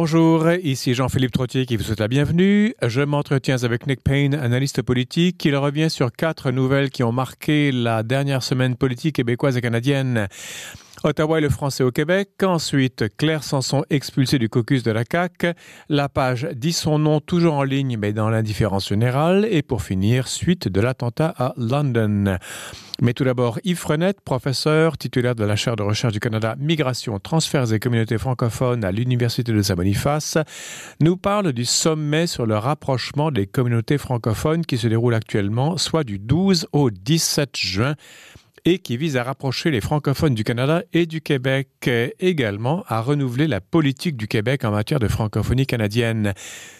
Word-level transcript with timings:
Bonjour, 0.00 0.48
ici 0.62 0.94
Jean-Philippe 0.94 1.32
Trottier 1.32 1.66
qui 1.66 1.76
vous 1.76 1.82
souhaite 1.82 1.98
la 1.98 2.06
bienvenue. 2.06 2.72
Je 2.86 3.00
m'entretiens 3.00 3.64
avec 3.64 3.88
Nick 3.88 4.00
Payne, 4.00 4.36
analyste 4.36 4.80
politique. 4.80 5.44
Il 5.44 5.56
revient 5.56 5.90
sur 5.90 6.12
quatre 6.12 6.52
nouvelles 6.52 6.90
qui 6.90 7.02
ont 7.02 7.10
marqué 7.10 7.72
la 7.72 8.04
dernière 8.04 8.44
semaine 8.44 8.76
politique 8.76 9.16
québécoise 9.16 9.56
et 9.56 9.60
canadienne. 9.60 10.28
Ottawa 11.04 11.38
et 11.38 11.40
le 11.40 11.48
français 11.48 11.84
au 11.84 11.90
Québec. 11.90 12.30
Ensuite, 12.42 13.04
Claire 13.16 13.44
Sanson 13.44 13.84
expulsée 13.90 14.38
du 14.38 14.48
caucus 14.48 14.82
de 14.82 14.90
la 14.90 15.04
CAQ. 15.10 15.52
La 15.88 16.08
page 16.08 16.48
dit 16.54 16.72
son 16.72 16.98
nom 16.98 17.20
toujours 17.20 17.54
en 17.54 17.62
ligne, 17.62 17.96
mais 17.98 18.12
dans 18.12 18.30
l'indifférence 18.30 18.88
générale. 18.88 19.46
Et 19.50 19.62
pour 19.62 19.82
finir, 19.82 20.28
suite 20.28 20.68
de 20.68 20.80
l'attentat 20.80 21.34
à 21.38 21.54
London. 21.56 22.38
Mais 23.00 23.14
tout 23.14 23.22
d'abord, 23.22 23.60
Yves 23.62 23.78
Frenette, 23.78 24.20
professeur 24.20 24.98
titulaire 24.98 25.36
de 25.36 25.44
la 25.44 25.54
chaire 25.54 25.76
de 25.76 25.84
recherche 25.84 26.12
du 26.12 26.20
Canada 26.20 26.56
Migration, 26.58 27.20
transferts 27.20 27.72
et 27.72 27.78
communautés 27.78 28.18
francophones 28.18 28.84
à 28.84 28.90
l'Université 28.90 29.52
de 29.52 29.62
Saint-Boniface, 29.62 30.36
nous 31.00 31.16
parle 31.16 31.52
du 31.52 31.64
sommet 31.64 32.26
sur 32.26 32.44
le 32.44 32.58
rapprochement 32.58 33.30
des 33.30 33.46
communautés 33.46 33.98
francophones 33.98 34.66
qui 34.66 34.78
se 34.78 34.88
déroule 34.88 35.14
actuellement, 35.14 35.76
soit 35.76 36.02
du 36.02 36.18
12 36.18 36.66
au 36.72 36.90
17 36.90 37.56
juin 37.56 37.94
et 38.68 38.78
qui 38.78 38.98
vise 38.98 39.16
à 39.16 39.22
rapprocher 39.22 39.70
les 39.70 39.80
francophones 39.80 40.34
du 40.34 40.44
Canada 40.44 40.82
et 40.92 41.06
du 41.06 41.22
Québec, 41.22 41.88
également 42.20 42.84
à 42.86 43.00
renouveler 43.00 43.46
la 43.46 43.62
politique 43.62 44.16
du 44.16 44.28
Québec 44.28 44.62
en 44.62 44.70
matière 44.70 45.00
de 45.00 45.08
francophonie 45.08 45.64
canadienne. 45.64 46.34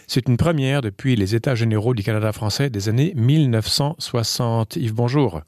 C'est 0.06 0.28
une 0.28 0.37
première 0.37 0.83
depuis 0.83 1.16
les 1.16 1.34
États 1.34 1.55
généraux 1.55 1.95
du 1.95 2.02
Canada 2.02 2.30
français 2.33 2.69
des 2.69 2.91
années 2.91 3.14
1960. 3.16 4.77
Yves, 4.77 4.92
bonjour. 4.92 5.41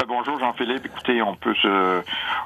Euh, 0.00 0.04
bonjour 0.08 0.38
Jean-Philippe. 0.38 0.86
Écoutez, 0.86 1.22
on 1.22 1.36
peut 1.36 1.54
se, 1.54 2.02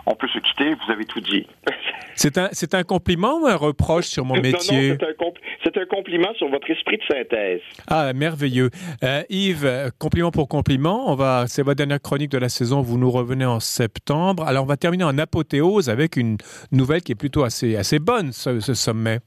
on 0.07 0.15
peut 0.15 0.29
se 0.29 0.39
quitter. 0.39 0.75
Vous 0.75 0.93
avez 0.93 1.05
tout 1.05 1.21
dit. 1.21 1.47
C'est 2.17 2.39
un, 2.39 2.49
c'est 2.53 2.75
un 2.75 2.85
compliment 2.85 3.41
ou 3.41 3.47
un 3.49 3.57
reproche 3.57 4.05
sur 4.05 4.25
mon 4.25 4.37
métier? 4.37 4.91
Non, 4.91 4.95
non, 4.95 5.33
c'est 5.65 5.77
un, 5.77 5.83
un, 5.83 5.87
compliment 5.87 6.33
sur 6.35 6.49
votre 6.49 6.71
esprit 6.71 6.97
de 6.99 7.03
synthèse. 7.13 7.61
Ah, 7.89 8.13
merveilleux. 8.13 8.71
Euh, 9.03 9.25
Yves, 9.31 9.91
compliment 9.99 10.31
pour 10.31 10.49
compliment. 10.49 11.11
On 11.11 11.17
va, 11.17 11.47
c'est 11.49 11.63
votre 11.63 11.79
dernière 11.79 12.01
chronique 12.01 12.31
de 12.31 12.39
la 12.39 12.49
saison. 12.49 12.83
Vous 12.83 12.99
nous 12.99 13.11
revenez 13.11 13.47
en 13.47 13.59
septembre. 13.59 14.45
Alors, 14.45 14.63
on 14.63 14.67
va 14.69 14.77
terminer 14.77 15.03
en 15.03 15.19
apothéose 15.19 15.91
avec 15.91 16.17
une 16.17 16.37
nouvelle 16.71 17.03
qui 17.03 17.11
est 17.11 17.17
plutôt 17.17 17.43
assez, 17.43 17.75
assez 17.75 17.99
bonne, 17.99 18.31
ce, 18.31 18.61
ce 18.61 18.75
sommet. 18.75 19.19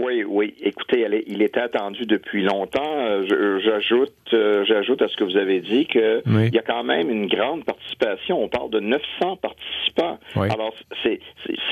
Oui, 0.00 0.24
oui. 0.26 0.54
Écoutez, 0.62 0.81
est, 1.00 1.24
il 1.26 1.42
était 1.42 1.60
attendu 1.60 2.04
depuis 2.04 2.42
longtemps. 2.42 2.80
Euh, 2.84 3.58
j'ajoute, 3.60 4.12
euh, 4.32 4.64
j'ajoute 4.64 5.02
à 5.02 5.08
ce 5.08 5.16
que 5.16 5.24
vous 5.24 5.36
avez 5.36 5.60
dit 5.60 5.86
que 5.86 6.22
oui. 6.26 6.48
il 6.48 6.54
y 6.54 6.58
a 6.58 6.62
quand 6.62 6.84
même 6.84 7.10
une 7.10 7.26
grande 7.26 7.64
participation. 7.64 8.42
On 8.42 8.48
parle 8.48 8.70
de 8.70 8.80
900 8.80 9.36
participants. 9.36 10.18
Oui. 10.36 10.48
Alors, 10.50 10.74
c'est, 11.02 11.20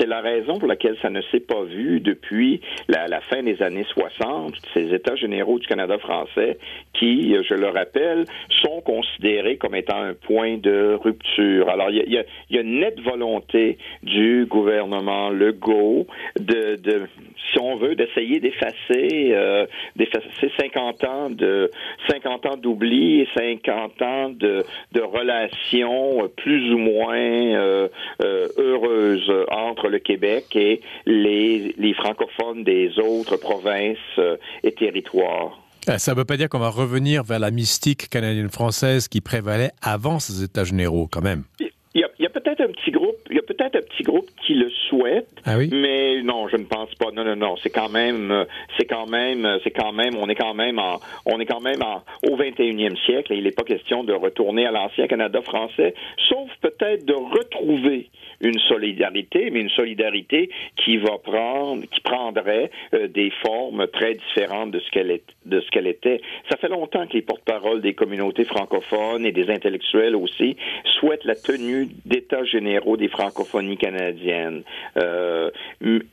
la 0.05 0.19
raison 0.19 0.57
pour 0.57 0.67
laquelle 0.67 0.97
ça 1.01 1.09
ne 1.09 1.21
s'est 1.31 1.39
pas 1.39 1.63
vu 1.63 2.01
depuis 2.01 2.59
la, 2.89 3.07
la, 3.07 3.21
fin 3.21 3.41
des 3.43 3.61
années 3.61 3.85
60. 3.93 4.55
Ces 4.73 4.93
États 4.93 5.15
généraux 5.15 5.57
du 5.57 5.67
Canada 5.67 5.97
français 5.99 6.57
qui, 6.93 7.33
je 7.47 7.53
le 7.53 7.69
rappelle, 7.69 8.25
sont 8.61 8.81
considérés 8.81 9.55
comme 9.55 9.75
étant 9.75 10.01
un 10.01 10.13
point 10.13 10.57
de 10.57 10.97
rupture. 11.01 11.69
Alors, 11.69 11.91
y 11.91 12.01
a, 12.01 12.03
il 12.49 12.55
y 12.55 12.57
a 12.57 12.61
une 12.61 12.81
nette 12.81 12.99
volonté 12.99 13.77
du 14.03 14.45
gouvernement 14.47 15.29
Legault 15.29 16.07
de, 16.37 16.75
de 16.75 17.03
si 17.51 17.59
on 17.59 17.75
veut, 17.75 17.95
d'essayer 17.95 18.39
d'effacer, 18.39 19.07
euh, 19.11 19.65
d'effacer 19.95 20.51
50 20.59 21.03
ans 21.03 21.29
de 21.29 21.69
50 22.09 22.45
ans 22.45 22.57
d'oubli 22.57 23.21
et 23.21 23.27
50 23.33 24.01
ans 24.01 24.29
de, 24.29 24.63
de 24.91 25.01
relations 25.01 26.29
plus 26.37 26.73
ou 26.73 26.77
moins 26.77 27.17
euh, 27.17 27.87
euh, 28.23 28.47
heureuses 28.57 29.31
entre 29.51 29.87
le 29.89 29.99
Québec 29.99 30.55
et 30.55 30.81
les, 31.05 31.73
les 31.77 31.93
francophones 31.93 32.63
des 32.63 32.97
autres 32.99 33.37
provinces 33.37 33.97
euh, 34.17 34.37
et 34.63 34.71
territoires. 34.71 35.59
Ça 35.97 36.11
ne 36.11 36.17
veut 36.17 36.25
pas 36.25 36.37
dire 36.37 36.47
qu'on 36.47 36.59
va 36.59 36.69
revenir 36.69 37.23
vers 37.23 37.39
la 37.39 37.49
mystique 37.49 38.07
canadienne-française 38.09 39.07
qui 39.07 39.19
prévalait 39.19 39.71
avant 39.81 40.19
ces 40.19 40.43
États 40.43 40.63
généraux, 40.63 41.07
quand 41.11 41.21
même. 41.21 41.43
Il 41.59 41.71
y 41.95 42.03
a, 42.03 42.27
a 42.27 42.29
peut-être 42.29 42.61
un 42.61 42.67
petit 42.67 42.91
groupe, 42.91 43.17
il 43.29 43.35
y 43.35 43.39
a 43.39 43.41
peut-être 43.41 43.75
un 43.75 43.81
petit 43.81 44.03
groupe 44.03 44.27
qui 44.51 44.57
le 44.57 44.69
souhaite, 44.89 45.29
ah 45.45 45.57
oui? 45.57 45.69
mais 45.71 46.21
non, 46.23 46.47
je 46.47 46.57
ne 46.57 46.65
pense 46.65 46.93
pas. 46.95 47.11
Non, 47.13 47.23
non, 47.23 47.35
non, 47.35 47.55
c'est 47.63 47.69
quand 47.69 47.89
même, 47.89 48.45
c'est 48.77 48.85
quand 48.85 49.07
même, 49.07 49.47
c'est 49.63 49.71
quand 49.71 49.91
même, 49.91 50.15
on 50.17 50.27
est 50.29 50.35
quand 50.35 50.53
même 50.53 50.79
en, 50.79 50.99
on 51.25 51.39
est 51.39 51.45
quand 51.45 51.61
même 51.61 51.81
en, 51.81 52.03
au 52.29 52.37
21e 52.37 52.97
siècle 53.05 53.33
et 53.33 53.37
il 53.37 53.43
n'est 53.43 53.51
pas 53.51 53.63
question 53.63 54.03
de 54.03 54.13
retourner 54.13 54.65
à 54.65 54.71
l'ancien 54.71 55.07
Canada 55.07 55.41
français, 55.41 55.93
sauf 56.29 56.49
peut-être 56.61 57.05
de 57.05 57.13
retrouver 57.13 58.09
une 58.41 58.59
solidarité, 58.59 59.49
mais 59.51 59.61
une 59.61 59.69
solidarité 59.69 60.49
qui 60.75 60.97
va 60.97 61.17
prendre, 61.17 61.83
qui 61.85 62.01
prendrait 62.01 62.71
euh, 62.93 63.07
des 63.07 63.31
formes 63.43 63.87
très 63.87 64.15
différentes 64.15 64.71
de 64.71 64.79
ce 64.79 64.89
qu'elle 64.91 65.11
est, 65.11 65.23
de 65.45 65.59
ce 65.61 65.69
qu'elle 65.69 65.87
était. 65.87 66.21
Ça 66.49 66.57
fait 66.57 66.69
longtemps 66.69 67.05
que 67.07 67.13
les 67.13 67.21
porte-paroles 67.21 67.81
des 67.81 67.93
communautés 67.93 68.45
francophones 68.45 69.25
et 69.25 69.31
des 69.31 69.49
intellectuels 69.49 70.15
aussi 70.15 70.57
souhaitent 70.99 71.25
la 71.25 71.35
tenue 71.35 71.87
d'états 72.05 72.43
généraux 72.43 72.97
des 72.97 73.09
francophonies 73.09 73.77
canadiennes. 73.77 74.63
Euh, 74.97 75.49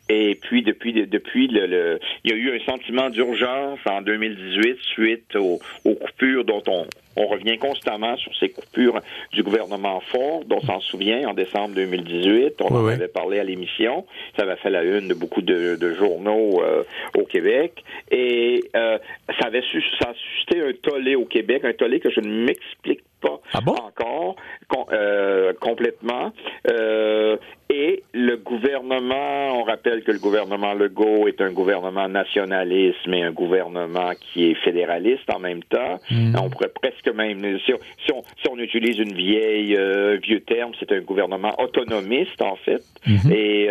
et 0.08 0.38
puis 0.40 0.62
depuis, 0.62 0.92
depuis 0.92 1.48
le, 1.48 1.98
il 2.24 2.30
y 2.30 2.34
a 2.34 2.36
eu 2.36 2.56
un 2.56 2.64
sentiment 2.64 3.10
d'urgence 3.10 3.78
en 3.86 4.02
2018 4.02 4.78
suite 4.82 5.36
aux 5.36 5.58
coupures 5.94 6.44
dont 6.44 6.62
on 6.66 6.86
on 7.18 7.26
revient 7.26 7.58
constamment 7.58 8.16
sur 8.16 8.34
ces 8.36 8.50
coupures 8.50 9.00
du 9.32 9.42
gouvernement 9.42 10.00
Ford, 10.00 10.44
dont 10.46 10.58
on 10.62 10.66
s'en 10.66 10.80
souvient 10.80 11.28
en 11.28 11.34
décembre 11.34 11.74
2018. 11.74 12.54
On 12.60 12.74
oui, 12.74 12.92
en 12.92 12.94
avait 12.94 13.08
parlé 13.08 13.38
à 13.38 13.44
l'émission. 13.44 14.06
Ça 14.36 14.44
avait 14.44 14.56
fait 14.56 14.70
la 14.70 14.82
une 14.82 15.08
de 15.08 15.14
beaucoup 15.14 15.42
de, 15.42 15.76
de 15.76 15.94
journaux 15.94 16.62
euh, 16.62 16.84
au 17.16 17.24
Québec. 17.24 17.84
Et 18.10 18.64
euh, 18.76 18.98
ça 19.40 19.46
avait 19.46 19.62
su, 19.62 19.82
ça 20.00 20.10
a 20.10 20.14
suscité 20.14 20.62
un 20.62 20.72
tollé 20.72 21.14
au 21.14 21.24
Québec, 21.24 21.64
un 21.64 21.72
tollé 21.72 22.00
que 22.00 22.10
je 22.10 22.20
ne 22.20 22.44
m'explique 22.44 23.02
pas 23.20 23.40
ah 23.52 23.60
bon? 23.60 23.72
encore 23.72 24.36
com 24.68 24.84
euh, 24.92 25.52
complètement. 25.60 26.32
Euh, 26.70 27.36
et 27.70 28.02
le 28.14 28.36
gouvernement, 28.36 29.60
on 29.60 29.62
rappelle 29.64 30.02
que 30.02 30.12
le 30.12 30.18
gouvernement 30.18 30.72
Legault 30.72 31.28
est 31.28 31.40
un 31.40 31.50
gouvernement 31.50 32.08
nationaliste, 32.08 32.98
mais 33.06 33.22
un 33.22 33.32
gouvernement 33.32 34.12
qui 34.20 34.50
est 34.50 34.54
fédéraliste 34.64 35.28
en 35.32 35.38
même 35.38 35.62
temps. 35.64 35.98
Mm. 36.10 36.36
On 36.42 36.48
pourrait 36.48 36.72
presque 36.80 37.08
même, 37.14 37.58
si 37.66 37.74
on, 37.74 37.78
si 38.04 38.12
on, 38.12 38.22
si 38.40 38.48
on 38.50 38.58
utilise 38.58 38.98
une 38.98 39.12
vieille 39.12 39.76
euh, 39.76 40.18
vieux 40.22 40.40
terme, 40.40 40.72
c'est 40.80 40.92
un 40.92 41.00
gouvernement 41.00 41.54
autonomiste 41.60 42.40
en 42.40 42.56
fait. 42.56 42.82
-hmm. 43.06 43.32
Et 43.32 43.68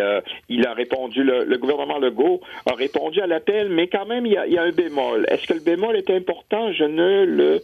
il 0.48 0.66
a 0.66 0.72
répondu, 0.74 1.22
le, 1.22 1.44
le, 1.44 1.58
gouvernement 1.58 1.98
Legault 1.98 2.40
a 2.66 2.74
répondu 2.74 3.20
à 3.20 3.26
l'appel, 3.26 3.68
mais 3.68 3.86
quand 3.88 4.06
même 4.06 4.24
il 4.26 4.32
y 4.32 4.36
a, 4.36 4.46
il 4.46 4.52
y 4.52 4.58
a 4.58 4.62
un 4.62 4.72
bémol. 4.72 5.26
Est-ce 5.28 5.46
que 5.46 5.54
le 5.54 5.60
bémol 5.60 5.96
est 5.96 6.10
important? 6.10 6.72
Je 6.72 6.84
ne 6.84 7.24
le 7.24 7.60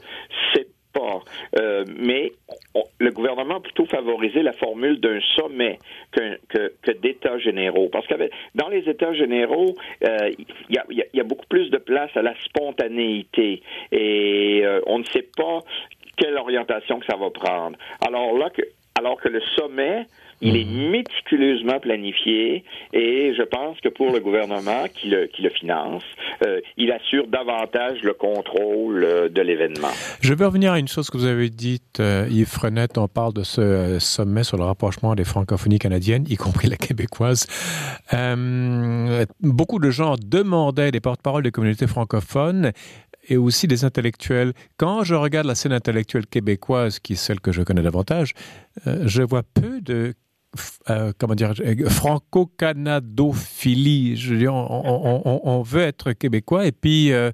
sais 0.52 0.64
pas 0.64 0.73
Euh, 1.56 1.84
mais 1.98 2.32
le 2.98 3.10
gouvernement 3.10 3.56
a 3.56 3.60
plutôt 3.60 3.86
favorisé 3.86 4.42
la 4.42 4.52
formule 4.52 5.00
d'un 5.00 5.20
sommet 5.36 5.78
que, 6.12 6.38
que, 6.48 6.92
d'États 6.92 7.38
généraux. 7.38 7.88
Parce 7.90 8.06
que 8.06 8.14
dans 8.54 8.68
les 8.68 8.88
États 8.88 9.12
généraux, 9.12 9.74
euh, 10.04 10.30
il 10.38 10.74
y, 10.74 10.78
a, 10.78 10.84
y, 11.12 11.20
a, 11.20 11.24
beaucoup 11.24 11.46
plus 11.46 11.70
de 11.70 11.78
place 11.78 12.10
à 12.16 12.22
la 12.22 12.34
spontanéité. 12.44 13.62
Et 13.92 14.62
euh, 14.64 14.80
on 14.86 14.98
ne 14.98 15.04
sait 15.04 15.26
pas 15.36 15.60
quelle 16.16 16.36
orientation 16.36 17.00
que 17.00 17.06
ça 17.06 17.16
va 17.16 17.30
prendre. 17.30 17.76
Alors 18.06 18.36
là, 18.36 18.50
que, 18.50 18.62
alors 18.96 19.20
que 19.20 19.28
le 19.28 19.40
sommet, 19.56 20.06
il 20.40 20.56
est 20.56 20.64
méticuleusement 20.64 21.80
planifié 21.80 22.64
et 22.92 23.34
je 23.36 23.42
pense 23.42 23.80
que 23.80 23.88
pour 23.88 24.12
le 24.12 24.20
gouvernement 24.20 24.84
qui 24.94 25.08
le, 25.08 25.26
qui 25.26 25.42
le 25.42 25.50
finance, 25.50 26.02
euh, 26.46 26.60
il 26.76 26.92
assure 26.92 27.26
davantage 27.26 28.02
le 28.02 28.12
contrôle 28.12 29.04
euh, 29.04 29.28
de 29.28 29.42
l'événement. 29.42 29.88
Je 30.20 30.34
veux 30.34 30.46
revenir 30.46 30.72
à 30.72 30.78
une 30.78 30.88
chose 30.88 31.10
que 31.10 31.16
vous 31.16 31.26
avez 31.26 31.50
dite, 31.50 32.00
euh, 32.00 32.26
Yves 32.30 32.46
Frenette. 32.46 32.98
On 32.98 33.08
parle 33.08 33.32
de 33.32 33.42
ce 33.42 33.98
sommet 33.98 34.44
sur 34.44 34.56
le 34.56 34.64
rapprochement 34.64 35.14
des 35.14 35.24
francophonies 35.24 35.78
canadiennes, 35.78 36.24
y 36.28 36.36
compris 36.36 36.68
la 36.68 36.76
québécoise. 36.76 37.46
Beaucoup 39.40 39.78
de 39.78 39.90
gens 39.90 40.14
demandaient 40.22 40.90
des 40.90 41.00
porte-paroles 41.00 41.42
des 41.42 41.50
communautés 41.50 41.86
francophones 41.86 42.72
et 43.28 43.36
aussi 43.36 43.66
des 43.66 43.84
intellectuels. 43.84 44.52
Quand 44.76 45.04
je 45.04 45.14
regarde 45.14 45.46
la 45.46 45.54
scène 45.54 45.72
intellectuelle 45.72 46.26
québécoise, 46.26 46.98
qui 46.98 47.14
est 47.14 47.16
celle 47.16 47.40
que 47.40 47.52
je 47.52 47.62
connais 47.62 47.82
davantage, 47.82 48.34
euh, 48.86 49.02
je 49.06 49.22
vois 49.22 49.42
peu 49.42 49.80
de 49.80 50.14
euh, 50.90 51.12
comment 51.18 51.34
dire 51.34 51.54
franco-canadophilie. 51.88 54.16
Je 54.16 54.46
on, 54.48 55.40
on, 55.44 55.62
veut 55.62 55.82
être 55.82 56.12
québécois 56.12 56.66
et 56.66 56.72
puis 56.72 57.12
euh, 57.12 57.30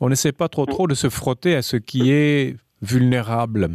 on 0.00 0.08
n'essaie 0.08 0.32
pas 0.32 0.48
trop 0.48 0.66
trop 0.66 0.86
de 0.86 0.94
se 0.94 1.08
frotter 1.08 1.54
à 1.54 1.62
ce 1.62 1.76
qui 1.76 2.12
est 2.12 2.56
vulnérable. 2.82 3.70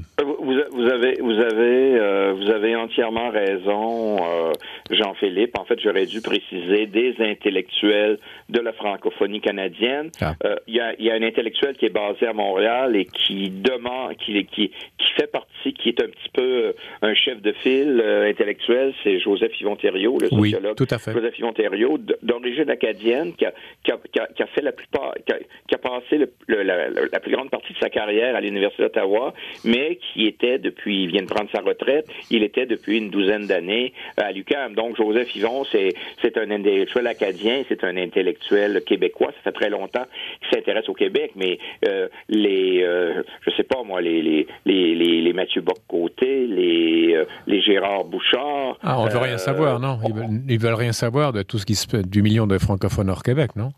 Vous, 0.75 0.89
avez, 0.89 1.15
vous 1.21 1.39
avez, 1.39 1.99
euh, 1.99 2.33
vous 2.33 2.51
avez 2.51 2.75
entièrement 2.75 3.29
raison, 3.29 4.17
euh, 4.17 4.51
Jean-Philippe. 4.91 5.57
En 5.57 5.63
fait, 5.63 5.79
j'aurais 5.79 6.05
dû 6.05 6.21
préciser 6.21 6.85
des 6.85 7.15
intellectuels 7.19 8.19
de 8.49 8.59
la 8.59 8.73
francophonie 8.73 9.39
canadienne. 9.39 10.09
Ah. 10.19 10.33
Euh, 10.43 10.55
il 10.67 10.75
y, 10.75 10.81
a, 10.81 10.93
y, 10.99 11.09
a, 11.09 11.13
un 11.13 11.23
intellectuel 11.23 11.77
qui 11.77 11.85
est 11.85 11.93
basé 11.93 12.27
à 12.27 12.33
Montréal 12.33 12.95
et 12.97 13.05
qui 13.05 13.49
demande, 13.49 14.15
qui, 14.17 14.45
qui, 14.47 14.69
qui 14.69 15.11
fait 15.15 15.31
partie, 15.31 15.73
qui 15.73 15.89
est 15.89 16.01
un 16.01 16.07
petit 16.07 16.29
peu 16.33 16.73
un 17.01 17.13
chef 17.13 17.41
de 17.41 17.53
file 17.53 18.03
intellectuel, 18.29 18.93
c'est 19.03 19.19
Joseph 19.19 19.59
Yvon 19.61 19.77
Thériault, 19.77 20.17
le 20.19 20.27
sociologue. 20.27 20.75
Oui, 20.77 20.85
tout 20.85 20.93
à 20.93 20.97
fait. 20.97 21.13
Joseph 21.13 21.39
Yvon 21.39 21.53
Thériault, 21.53 21.99
d'origine 22.21 22.69
acadienne, 22.69 23.33
qui 23.33 23.45
a, 23.45 23.53
qui, 23.83 23.91
a, 23.91 24.27
qui 24.27 24.43
a, 24.43 24.47
fait 24.47 24.61
la 24.61 24.73
plupart, 24.73 25.13
qui 25.25 25.31
a, 25.31 25.37
qui 25.69 25.75
passé 25.77 26.17
le, 26.17 26.63
la, 26.63 26.89
la, 26.89 27.19
plus 27.19 27.31
grande 27.31 27.49
partie 27.49 27.73
de 27.73 27.77
sa 27.77 27.89
carrière 27.89 28.35
à 28.35 28.41
l'Université 28.41 28.83
d'Ottawa, 28.83 29.33
mais 29.63 29.97
qui 29.97 30.25
était 30.25 30.59
depuis, 30.65 31.03
il 31.03 31.11
vient 31.11 31.21
de 31.21 31.27
prendre 31.27 31.49
sa 31.51 31.61
retraite, 31.61 32.07
il 32.29 32.43
était 32.43 32.65
depuis 32.65 32.97
une 32.97 33.09
douzaine 33.09 33.45
d'années 33.47 33.93
à 34.17 34.31
l'UQAM. 34.31 34.73
Donc, 34.75 34.97
Joseph 34.97 35.35
Yvon, 35.35 35.63
c'est, 35.71 35.93
c'est 36.21 36.37
un 36.37 36.49
intellectuel 36.51 37.07
acadien, 37.07 37.63
c'est 37.69 37.83
un 37.83 37.95
intellectuel 37.97 38.83
québécois. 38.85 39.31
Ça 39.37 39.51
fait 39.51 39.51
très 39.51 39.69
longtemps 39.69 40.05
qu'il 40.41 40.57
s'intéresse 40.57 40.89
au 40.89 40.93
Québec, 40.93 41.31
mais 41.35 41.59
euh, 41.87 42.07
les, 42.29 42.83
euh, 42.83 43.23
je 43.41 43.51
sais 43.51 43.63
pas 43.63 43.83
moi, 43.83 44.01
les, 44.01 44.21
les, 44.21 44.47
les, 44.65 45.21
les, 45.21 45.33
Mathieu 45.33 45.61
Bock-Côté, 45.61 46.47
les, 46.47 47.13
euh, 47.13 47.25
les 47.47 47.61
Gérard 47.61 48.05
Bouchard. 48.05 48.77
Ah, 48.81 48.99
on 48.99 49.07
veut 49.07 49.19
rien 49.19 49.37
savoir, 49.37 49.79
non? 49.79 49.99
Ils 50.05 50.13
veulent, 50.13 50.41
ils 50.49 50.59
veulent 50.59 50.73
rien 50.73 50.93
savoir 50.93 51.33
de 51.33 51.43
tout 51.43 51.57
ce 51.57 51.65
qui 51.65 51.75
se 51.75 51.87
fait, 51.87 52.07
du 52.07 52.21
million 52.21 52.47
de 52.47 52.57
francophones 52.57 53.09
hors 53.09 53.23
Québec, 53.23 53.51
non? 53.55 53.71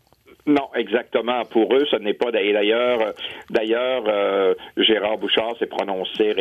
Non, 0.46 0.67
exactement. 0.78 1.44
Pour 1.44 1.74
eux, 1.74 1.84
ce 1.90 1.96
n'est 1.96 2.14
pas. 2.14 2.30
d'ailleurs, 2.30 3.12
d'ailleurs, 3.50 4.04
euh, 4.06 4.54
Gérard 4.76 5.18
Bouchard 5.18 5.56
s'est 5.58 5.66
prononcé, 5.66 6.34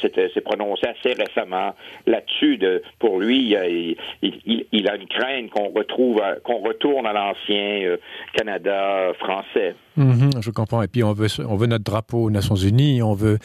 s'est 0.00 0.40
prononcé 0.40 0.86
assez 0.86 1.12
récemment 1.14 1.74
là-dessus. 2.06 2.58
De, 2.58 2.82
pour 2.98 3.20
lui, 3.20 3.54
il, 3.54 3.96
il, 4.22 4.66
il, 4.72 4.88
a 4.88 4.96
une 4.96 5.06
crainte 5.06 5.50
qu'on 5.50 5.68
retrouve, 5.68 6.20
qu'on 6.44 6.58
retourne 6.58 7.06
à 7.06 7.12
l'ancien 7.12 7.82
euh, 7.82 7.96
Canada 8.34 9.12
français. 9.18 9.74
Mhm, 9.96 10.30
je 10.40 10.50
comprends. 10.50 10.82
Et 10.82 10.88
puis 10.88 11.02
on 11.02 11.12
veut, 11.12 11.28
on 11.46 11.56
veut 11.56 11.66
notre 11.66 11.84
drapeau 11.84 12.24
aux 12.24 12.30
Nations 12.30 12.56
Unies, 12.56 13.02
on 13.02 13.14
veut 13.14 13.38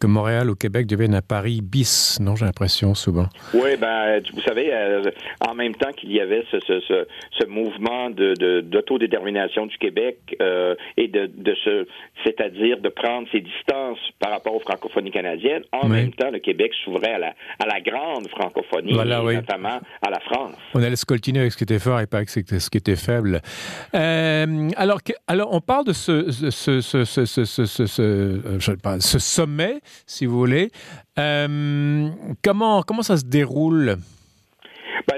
que 0.00 0.06
Montréal 0.06 0.48
au 0.50 0.54
Québec 0.54 0.86
devienne 0.86 1.14
un 1.14 1.22
Paris 1.22 1.60
bis, 1.60 2.18
non, 2.20 2.36
j'ai 2.36 2.44
l'impression 2.44 2.94
souvent. 2.94 3.26
Oui, 3.54 3.76
ben, 3.80 4.20
vous 4.32 4.40
savez, 4.42 4.72
euh, 4.72 5.02
en 5.46 5.54
même 5.54 5.74
temps 5.74 5.92
qu'il 5.92 6.12
y 6.12 6.20
avait 6.20 6.44
ce, 6.50 6.60
ce, 6.60 6.80
ce, 6.80 7.06
ce 7.32 7.46
mouvement 7.46 8.10
d'autodétermination 8.10 9.66
de, 9.66 9.70
du 9.70 9.78
Québec 9.78 9.87
Québec 9.88 10.18
euh, 10.42 10.74
et 10.96 11.08
de, 11.08 11.22
de 11.48 11.54
se, 11.64 11.86
c'est-à-dire 12.24 12.76
de 12.86 12.90
prendre 13.02 13.26
ses 13.32 13.40
distances 13.40 13.98
par 14.18 14.30
rapport 14.32 14.54
aux 14.54 14.60
francophonies 14.60 15.10
canadiennes. 15.10 15.64
En 15.72 15.88
même 15.88 16.12
temps, 16.12 16.30
le 16.30 16.40
Québec 16.40 16.72
s'ouvrait 16.84 17.14
à 17.14 17.18
la, 17.18 17.32
à 17.58 17.66
la 17.74 17.80
grande 17.80 18.28
francophonie, 18.28 18.92
voilà, 18.92 19.22
notamment 19.22 19.80
à 20.06 20.10
la 20.10 20.20
France. 20.20 20.56
On 20.74 20.82
allait 20.82 20.96
se 20.96 21.06
coltiner 21.06 21.40
avec 21.40 21.52
ce 21.52 21.56
qui 21.56 21.64
était 21.64 21.78
fort 21.78 22.00
et 22.00 22.06
pas 22.06 22.18
avec 22.18 22.28
ce 22.28 22.40
qui 22.70 22.78
était 22.78 22.96
faible. 22.96 23.40
Euh, 23.94 24.68
alors, 24.76 25.00
alors, 25.26 25.48
on 25.52 25.60
parle 25.60 25.86
de 25.86 25.92
ce, 25.92 26.30
ce, 26.30 26.50
ce, 26.80 27.04
ce 27.04 28.02
euh, 28.02 28.76
pas, 28.82 29.00
sommet, 29.00 29.80
si 30.06 30.26
vous 30.26 30.38
voulez. 30.38 30.70
Comment, 31.16 32.82
comment 32.82 33.02
ça 33.02 33.16
se 33.16 33.24
déroule? 33.24 33.96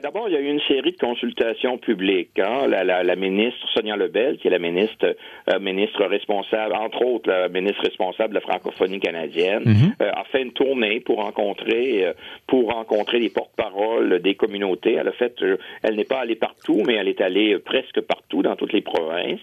Ben, 0.00 0.10
D'abord, 0.10 0.28
il 0.28 0.34
y 0.34 0.36
a 0.36 0.40
eu 0.40 0.50
une 0.50 0.60
série 0.60 0.92
de 0.92 0.96
consultations 0.96 1.78
publiques. 1.78 2.38
Hein. 2.38 2.66
La, 2.68 2.84
la, 2.84 3.02
la, 3.02 3.16
ministre 3.16 3.66
Sonia 3.74 3.96
Lebel, 3.96 4.38
qui 4.38 4.48
est 4.48 4.50
la 4.50 4.58
ministre, 4.58 5.14
euh, 5.52 5.60
ministre 5.60 6.04
responsable, 6.04 6.74
entre 6.74 7.04
autres, 7.04 7.28
la 7.28 7.48
ministre 7.48 7.82
responsable 7.82 8.30
de 8.30 8.34
la 8.34 8.40
francophonie 8.40 8.98
canadienne, 8.98 9.64
mm-hmm. 9.64 10.02
euh, 10.02 10.10
a 10.12 10.24
fait 10.24 10.42
une 10.42 10.52
tournée 10.52 11.00
pour 11.00 11.18
rencontrer, 11.18 12.06
euh, 12.06 12.12
pour 12.46 12.72
rencontrer 12.72 13.18
les 13.18 13.30
porte-paroles 13.30 14.20
des 14.20 14.34
communautés. 14.34 14.94
Elle 14.94 15.08
a 15.08 15.12
fait, 15.12 15.34
elle 15.82 15.96
n'est 15.96 16.04
pas 16.04 16.20
allée 16.20 16.36
partout, 16.36 16.82
mais 16.86 16.94
elle 16.94 17.08
est 17.08 17.20
allée 17.20 17.58
presque 17.58 18.00
partout 18.00 18.42
dans 18.42 18.56
toutes 18.56 18.72
les 18.72 18.82
provinces. 18.82 19.40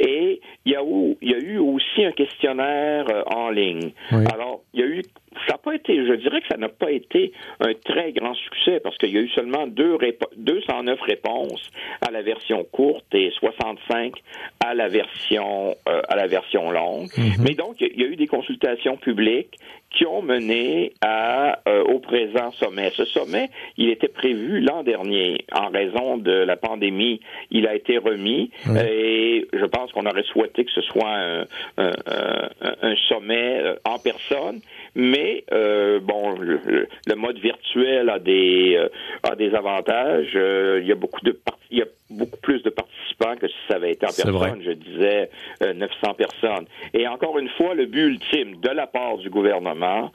Et 0.00 0.40
il 0.64 0.72
y 0.72 0.76
a 0.76 0.82
eu, 0.82 1.16
il 1.22 1.30
y 1.30 1.34
a 1.34 1.38
eu 1.38 1.58
aussi 1.58 2.04
un 2.04 2.12
questionnaire 2.12 3.06
en 3.26 3.50
ligne. 3.50 3.92
Oui. 4.12 4.24
Alors, 4.34 4.49
je 5.88 6.14
dirais 6.14 6.40
que 6.40 6.48
ça 6.48 6.56
n'a 6.56 6.68
pas 6.68 6.90
été 6.90 7.32
un 7.60 7.72
très 7.84 8.12
grand 8.12 8.34
succès 8.34 8.80
parce 8.80 8.96
qu'il 8.98 9.10
y 9.10 9.18
a 9.18 9.20
eu 9.20 9.28
seulement 9.30 9.66
deux 9.66 9.96
209 10.36 11.00
réponses 11.00 11.70
à 12.06 12.10
la 12.10 12.22
version 12.22 12.64
courte 12.64 13.06
et 13.12 13.30
65 13.38 14.14
à 14.64 14.74
la 14.74 14.88
version 14.88 15.74
euh, 15.88 16.00
à 16.08 16.16
la 16.16 16.26
version 16.26 16.70
longue. 16.70 17.08
Mm-hmm. 17.08 17.42
Mais 17.42 17.54
donc 17.54 17.76
il 17.80 18.00
y 18.00 18.04
a 18.04 18.06
eu 18.06 18.16
des 18.16 18.26
consultations 18.26 18.96
publiques 18.96 19.56
qui 19.90 20.06
ont 20.06 20.22
mené 20.22 20.92
à, 21.00 21.58
euh, 21.68 21.82
au 21.84 21.98
présent 21.98 22.50
sommet. 22.52 22.90
Ce 22.94 23.04
sommet, 23.04 23.50
il 23.76 23.90
était 23.90 24.08
prévu 24.08 24.60
l'an 24.60 24.82
dernier. 24.82 25.44
En 25.52 25.68
raison 25.68 26.16
de 26.16 26.32
la 26.32 26.56
pandémie, 26.56 27.20
il 27.50 27.66
a 27.66 27.74
été 27.74 27.98
remis 27.98 28.50
et 28.76 29.46
je 29.52 29.64
pense 29.64 29.92
qu'on 29.92 30.06
aurait 30.06 30.22
souhaité 30.24 30.64
que 30.64 30.70
ce 30.70 30.82
soit 30.82 31.10
un, 31.10 31.46
un, 31.78 31.92
un 32.82 32.96
sommet 33.08 33.60
euh, 33.60 33.74
en 33.84 33.98
personne. 33.98 34.60
Mais 34.94 35.44
euh, 35.52 36.00
bon, 36.00 36.32
le, 36.38 36.88
le, 37.06 37.14
mode 37.14 37.38
virtuel 37.38 38.10
a 38.10 38.18
des 38.18 38.74
euh, 38.76 38.88
a 39.22 39.36
des 39.36 39.54
avantages. 39.54 40.32
Euh, 40.34 40.80
il 40.82 40.88
y 40.88 40.92
a 40.92 40.96
beaucoup 40.96 41.20
de 41.22 41.38
il 41.70 41.78
y 41.78 41.82
a 41.82 41.86
beaucoup 42.10 42.38
plus 42.40 42.62
de 42.62 42.70
participants 42.70 43.36
que 43.36 43.48
si 43.48 43.54
ça 43.68 43.76
avait 43.76 43.92
été 43.92 44.06
en 44.06 44.08
personne. 44.08 44.32
Vrai. 44.32 44.52
Je 44.64 44.72
disais 44.72 45.30
900 45.60 46.14
personnes. 46.14 46.66
Et 46.94 47.06
encore 47.06 47.38
une 47.38 47.48
fois, 47.50 47.74
le 47.74 47.86
but 47.86 48.06
ultime 48.06 48.60
de 48.60 48.68
la 48.68 48.86
part 48.86 49.18
du 49.18 49.30
gouvernement, 49.30 50.12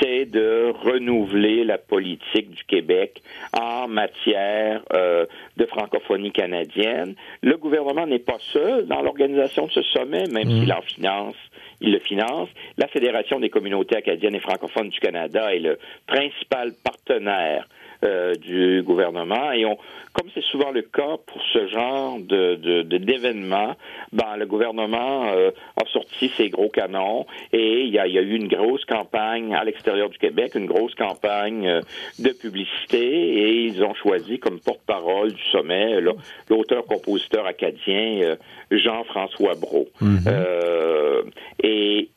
c'est 0.00 0.26
de 0.26 0.72
renouveler 0.82 1.64
la 1.64 1.78
politique 1.78 2.50
du 2.50 2.64
Québec 2.64 3.22
en 3.58 3.88
matière 3.88 4.82
de 4.92 5.66
francophonie 5.66 6.32
canadienne. 6.32 7.14
Le 7.42 7.56
gouvernement 7.56 8.06
n'est 8.06 8.18
pas 8.18 8.38
seul 8.52 8.86
dans 8.86 9.02
l'organisation 9.02 9.66
de 9.66 9.72
ce 9.72 9.82
sommet, 9.82 10.24
même 10.28 10.48
mmh. 10.48 10.60
s'il 10.60 10.72
en 10.72 10.82
finance 10.82 11.36
il 11.80 11.92
le 11.92 11.98
finance. 11.98 12.48
La 12.78 12.88
Fédération 12.88 13.40
des 13.40 13.50
communautés 13.50 13.96
acadiennes 13.96 14.34
et 14.34 14.40
francophones 14.40 14.88
du 14.88 14.98
Canada 15.00 15.54
est 15.54 15.58
le 15.58 15.78
principal 16.06 16.72
partenaire 16.82 17.68
euh, 18.06 18.34
du 18.34 18.82
gouvernement. 18.82 19.50
Et 19.52 19.64
on, 19.66 19.76
comme 20.12 20.28
c'est 20.32 20.44
souvent 20.44 20.70
le 20.70 20.82
cas 20.82 21.16
pour 21.26 21.42
ce 21.52 21.66
genre 21.66 22.18
de, 22.20 22.82
d'événements, 22.82 23.74
ben, 24.12 24.36
le 24.38 24.46
gouvernement 24.46 25.26
euh, 25.26 25.50
a 25.76 25.84
sorti 25.92 26.28
ses 26.36 26.48
gros 26.48 26.68
canons 26.68 27.26
et 27.52 27.80
il 27.82 27.88
y 27.88 27.98
a, 27.98 28.06
y 28.06 28.16
a, 28.16 28.22
eu 28.22 28.34
une 28.36 28.46
grosse 28.46 28.84
campagne 28.84 29.54
à 29.54 29.64
l'extérieur 29.64 30.08
du 30.08 30.18
Québec, 30.18 30.54
une 30.54 30.66
grosse 30.66 30.94
campagne 30.94 31.66
euh, 31.66 31.80
de 32.20 32.30
publicité 32.30 33.02
et 33.02 33.64
ils 33.64 33.82
ont 33.82 33.94
choisi 33.94 34.38
comme 34.38 34.60
porte-parole 34.60 35.32
du 35.32 35.42
sommet 35.50 36.00
l'auteur-compositeur 36.48 37.44
acadien 37.44 38.36
Jean-François 38.70 39.54
Brault. 39.54 39.88
Mm-hmm. 40.00 41.30
et 41.62 42.10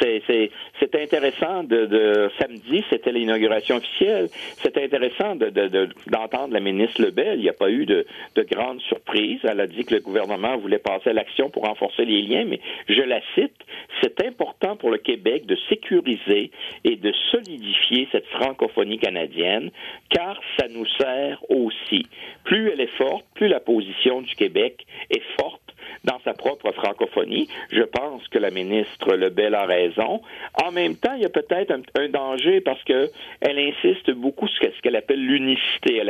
c'est 0.00 0.94
intéressant 0.94 1.64
de, 1.64 2.30
samedi, 2.38 2.84
c'était 2.90 3.12
l'inauguration 3.12 3.76
officielle. 3.76 4.28
C'est 4.62 4.76
intéressant 4.78 5.36
d'entendre 5.36 6.48
de, 6.48 6.54
la 6.54 6.60
ministre 6.60 7.02
Lebel. 7.02 7.38
Il 7.38 7.42
n'y 7.42 7.48
a 7.48 7.54
pas 7.54 7.70
eu 7.70 7.86
de, 7.86 8.06
de 8.34 8.42
grande 8.42 8.80
surprise. 8.82 9.40
Elle 9.44 9.60
a 9.60 9.66
dit 9.66 9.84
que 9.84 9.94
le 9.94 10.00
gouvernement 10.00 10.56
voulait 10.56 10.78
passer 10.78 11.10
à 11.10 11.12
l'action 11.12 11.50
pour 11.50 11.64
renforcer 11.64 12.04
les 12.04 12.22
liens, 12.22 12.44
mais 12.44 12.60
je 12.88 13.02
la 13.02 13.20
cite, 13.34 13.56
c'est 14.02 14.24
important 14.24 14.76
pour 14.76 14.90
le 14.90 14.98
Québec 14.98 15.46
de 15.46 15.56
sécuriser 15.68 16.50
et 16.84 16.96
de 16.96 17.12
solidifier 17.30 18.08
cette 18.12 18.26
francophonie 18.26 18.98
canadienne, 18.98 19.70
car 20.10 20.40
ça 20.58 20.66
nous 20.68 20.86
sert 20.98 21.42
aussi. 21.50 22.06
Plus 22.44 22.70
elle 22.70 22.80
est 22.80 22.96
forte, 22.96 23.24
plus 23.34 23.48
la 23.48 23.60
position 23.60 24.22
du 24.22 24.34
Québec 24.34 24.86
est 25.10 25.22
forte 25.40 25.65
dans 26.04 26.18
sa 26.24 26.34
propre 26.34 26.72
francophonie. 26.72 27.48
Je 27.70 27.82
pense 27.82 28.26
que 28.28 28.38
la 28.38 28.50
ministre 28.50 29.14
Lebel 29.14 29.54
a 29.54 29.66
raison. 29.66 30.20
En 30.64 30.72
même 30.72 30.96
temps, 30.96 31.14
il 31.14 31.22
y 31.22 31.26
a 31.26 31.30
peut-être 31.30 31.72
un, 31.72 32.08
danger 32.08 32.60
parce 32.60 32.82
que 32.84 33.10
elle 33.40 33.58
insiste 33.58 34.10
beaucoup 34.12 34.48
sur 34.48 34.64
ce 34.74 34.80
qu'elle 34.80 34.96
appelle 34.96 35.24
l'unicité. 35.24 36.02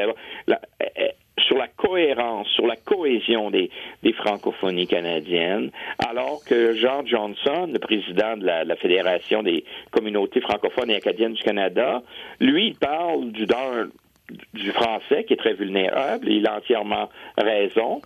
sur 1.38 1.56
la 1.56 1.68
cohérence, 1.68 2.48
sur 2.48 2.66
la 2.66 2.76
cohésion 2.76 3.50
des, 3.50 3.70
francophonies 4.14 4.86
canadiennes, 4.86 5.70
alors 5.98 6.42
que 6.44 6.74
Jean 6.74 7.04
Johnson, 7.06 7.68
le 7.72 7.78
président 7.78 8.36
de 8.36 8.44
la, 8.44 8.76
Fédération 8.76 9.42
des 9.42 9.64
communautés 9.90 10.40
francophones 10.40 10.90
et 10.90 10.96
acadiennes 10.96 11.34
du 11.34 11.42
Canada, 11.42 12.02
lui, 12.40 12.68
il 12.68 12.74
parle 12.74 13.30
du, 13.32 13.46
français 14.72 15.24
qui 15.24 15.34
est 15.34 15.38
très 15.38 15.54
vulnérable, 15.54 16.28
il 16.28 16.46
a 16.46 16.56
entièrement 16.56 17.08
raison. 17.38 18.00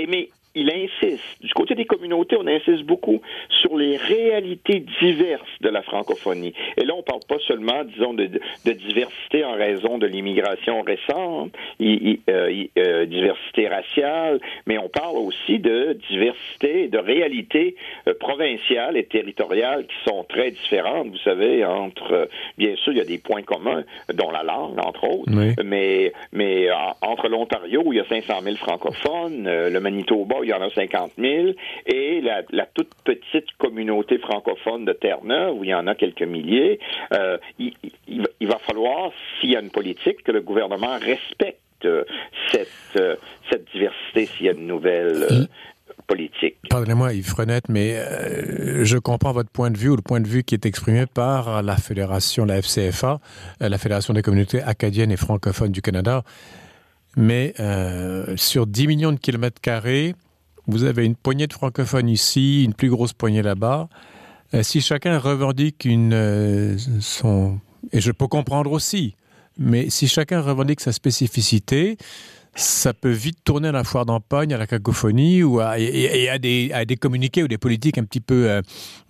Amy 0.00 0.30
il 0.54 0.70
insiste, 0.70 1.22
du 1.40 1.52
côté 1.54 1.74
des 1.74 1.84
communautés, 1.84 2.36
on 2.36 2.46
insiste 2.46 2.82
beaucoup 2.82 3.20
sur 3.60 3.76
les 3.76 3.96
réalités 3.96 4.84
diverses 5.00 5.48
de 5.60 5.68
la 5.68 5.82
francophonie. 5.82 6.52
Et 6.76 6.84
là, 6.84 6.94
on 6.96 7.02
parle 7.02 7.20
pas 7.28 7.38
seulement, 7.46 7.84
disons, 7.84 8.14
de, 8.14 8.26
de 8.26 8.72
diversité 8.72 9.44
en 9.44 9.52
raison 9.52 9.98
de 9.98 10.06
l'immigration 10.06 10.82
récente, 10.82 11.52
euh, 11.80 12.64
euh, 12.78 13.06
diversité 13.06 13.68
raciale, 13.68 14.40
mais 14.66 14.78
on 14.78 14.88
parle 14.88 15.18
aussi 15.18 15.58
de 15.60 15.96
diversité, 16.08 16.88
de 16.88 16.98
réalités 16.98 17.76
euh, 18.08 18.14
provinciales 18.18 18.96
et 18.96 19.04
territoriales 19.04 19.86
qui 19.86 20.10
sont 20.10 20.24
très 20.28 20.50
différentes. 20.50 21.08
Vous 21.08 21.18
savez, 21.18 21.64
entre, 21.64 22.28
bien 22.58 22.74
sûr, 22.76 22.92
il 22.92 22.98
y 22.98 23.02
a 23.02 23.04
des 23.04 23.18
points 23.18 23.42
communs, 23.42 23.84
dont 24.12 24.30
la 24.30 24.42
langue, 24.42 24.78
entre 24.84 25.04
autres, 25.04 25.30
mais, 25.64 26.12
mais 26.32 26.68
entre 27.02 27.28
l'Ontario, 27.28 27.82
où 27.84 27.92
il 27.92 27.98
y 27.98 28.00
a 28.00 28.08
500 28.08 28.40
000 28.42 28.56
francophones, 28.56 29.44
le 29.44 29.80
Manitoba, 29.80 30.39
il 30.42 30.50
y 30.50 30.52
en 30.52 30.62
a 30.62 30.70
50 30.70 31.12
000, 31.18 31.48
et 31.86 32.20
la, 32.20 32.66
toute 32.66 32.90
petite 33.04 33.50
communauté 33.58 34.18
francophone 34.18 34.84
de 34.84 34.92
Terre-Neuve, 34.92 35.56
où 35.56 35.64
il 35.64 35.70
y 35.70 35.74
en 35.74 35.86
a 35.86 35.94
quelques 35.94 36.22
milliers, 36.22 36.78
euh, 37.12 37.38
il, 37.58 38.48
va 38.48 38.58
falloir, 38.58 39.12
s'il 39.40 39.50
y 39.50 39.56
a 39.56 39.60
une 39.60 39.70
politique, 39.70 40.22
que 40.22 40.32
le 40.32 40.40
gouvernement 40.40 40.98
respecte 40.98 41.58
euh, 41.84 42.04
cette, 42.50 42.68
euh, 42.96 43.16
cette 43.50 43.70
diversité 43.72 44.26
s'il 44.26 44.46
y 44.46 44.48
a 44.48 44.52
une 44.52 44.66
nouvelle 44.66 45.46
politique. 46.06 46.56
Pardonnez-moi 46.68 47.14
Yves 47.14 47.28
Frenette, 47.28 47.68
mais 47.68 47.96
je 48.84 48.98
comprends 48.98 49.32
votre 49.32 49.50
point 49.50 49.70
de 49.70 49.78
vue 49.78 49.90
ou 49.90 49.96
le 49.96 50.02
point 50.02 50.20
de 50.20 50.26
vue 50.26 50.42
qui 50.42 50.54
est 50.54 50.66
exprimé 50.66 51.06
par 51.06 51.62
la 51.62 51.76
fédération, 51.76 52.44
la 52.44 52.60
FCFA, 52.60 53.20
la 53.60 53.78
Fédération 53.78 54.12
des 54.12 54.22
communautés 54.22 54.62
acadiennes 54.62 55.12
et 55.12 55.16
francophones 55.16 55.72
du 55.72 55.82
Canada. 55.82 56.22
Mais 57.16 57.54
sur 58.36 58.66
10 58.66 58.86
millions 58.88 59.12
de 59.12 59.18
kilomètres 59.18 59.60
carrés, 59.60 60.14
vous 60.70 60.84
avez 60.84 61.04
une 61.04 61.16
poignée 61.16 61.46
de 61.46 61.52
francophones 61.52 62.08
ici, 62.08 62.64
une 62.64 62.74
plus 62.74 62.90
grosse 62.90 63.12
poignée 63.12 63.42
là-bas. 63.42 63.88
Euh, 64.54 64.62
si 64.62 64.80
chacun 64.80 65.18
revendique 65.18 65.84
une, 65.84 66.12
euh, 66.12 66.76
son... 67.00 67.58
Et 67.92 68.00
je 68.00 68.12
peux 68.12 68.26
comprendre 68.26 68.72
aussi, 68.72 69.14
mais 69.58 69.90
si 69.90 70.08
chacun 70.08 70.40
revendique 70.40 70.80
sa 70.80 70.92
spécificité, 70.92 71.96
ça 72.54 72.92
peut 72.92 73.10
vite 73.10 73.38
tourner 73.44 73.68
à 73.68 73.72
la 73.72 73.84
foire 73.84 74.06
d'empoigne, 74.06 74.52
à 74.52 74.58
la 74.58 74.66
cacophonie, 74.66 75.42
ou 75.42 75.60
à, 75.60 75.78
et, 75.78 76.28
à, 76.28 76.38
des, 76.38 76.72
à 76.72 76.84
des 76.84 76.96
communiqués 76.96 77.42
ou 77.44 77.48
des 77.48 77.58
politiques 77.58 77.96
un 77.96 78.04
petit 78.04 78.20
peu 78.20 78.50
euh, 78.50 78.60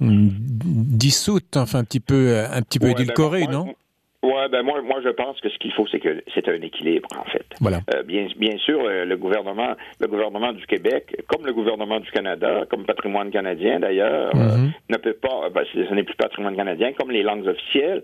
dissoutes, 0.00 1.56
enfin 1.56 1.80
un 1.80 1.84
petit 1.84 2.00
peu, 2.00 2.44
un 2.50 2.62
petit 2.62 2.78
peu 2.78 2.86
ouais, 2.86 2.92
édulcorées, 2.92 3.46
non? 3.46 3.74
Ouais, 4.22 4.48
ben 4.50 4.62
moi, 4.62 4.82
moi, 4.82 5.00
je 5.02 5.08
pense 5.08 5.40
que 5.40 5.48
ce 5.48 5.56
qu'il 5.58 5.72
faut, 5.72 5.86
c'est 5.86 5.98
que 5.98 6.22
c'est 6.34 6.46
un 6.46 6.60
équilibre, 6.60 7.08
en 7.18 7.24
fait. 7.24 7.46
Voilà. 7.58 7.80
Euh, 7.94 8.02
bien, 8.02 8.28
bien 8.36 8.58
sûr, 8.58 8.78
euh, 8.84 9.06
le 9.06 9.16
gouvernement, 9.16 9.74
le 9.98 10.06
gouvernement 10.08 10.52
du 10.52 10.66
Québec, 10.66 11.16
comme 11.26 11.46
le 11.46 11.54
gouvernement 11.54 12.00
du 12.00 12.10
Canada, 12.10 12.64
comme 12.68 12.84
patrimoine 12.84 13.30
canadien 13.30 13.80
d'ailleurs, 13.80 14.30
euh, 14.36 14.38
mm-hmm. 14.38 14.72
ne 14.90 14.96
peut 14.98 15.14
pas, 15.14 15.48
ben, 15.48 15.64
ce 15.72 15.94
n'est 15.94 16.02
plus 16.02 16.16
patrimoine 16.16 16.54
canadien, 16.54 16.92
comme 16.92 17.10
les 17.10 17.22
langues 17.22 17.46
officielles, 17.46 18.02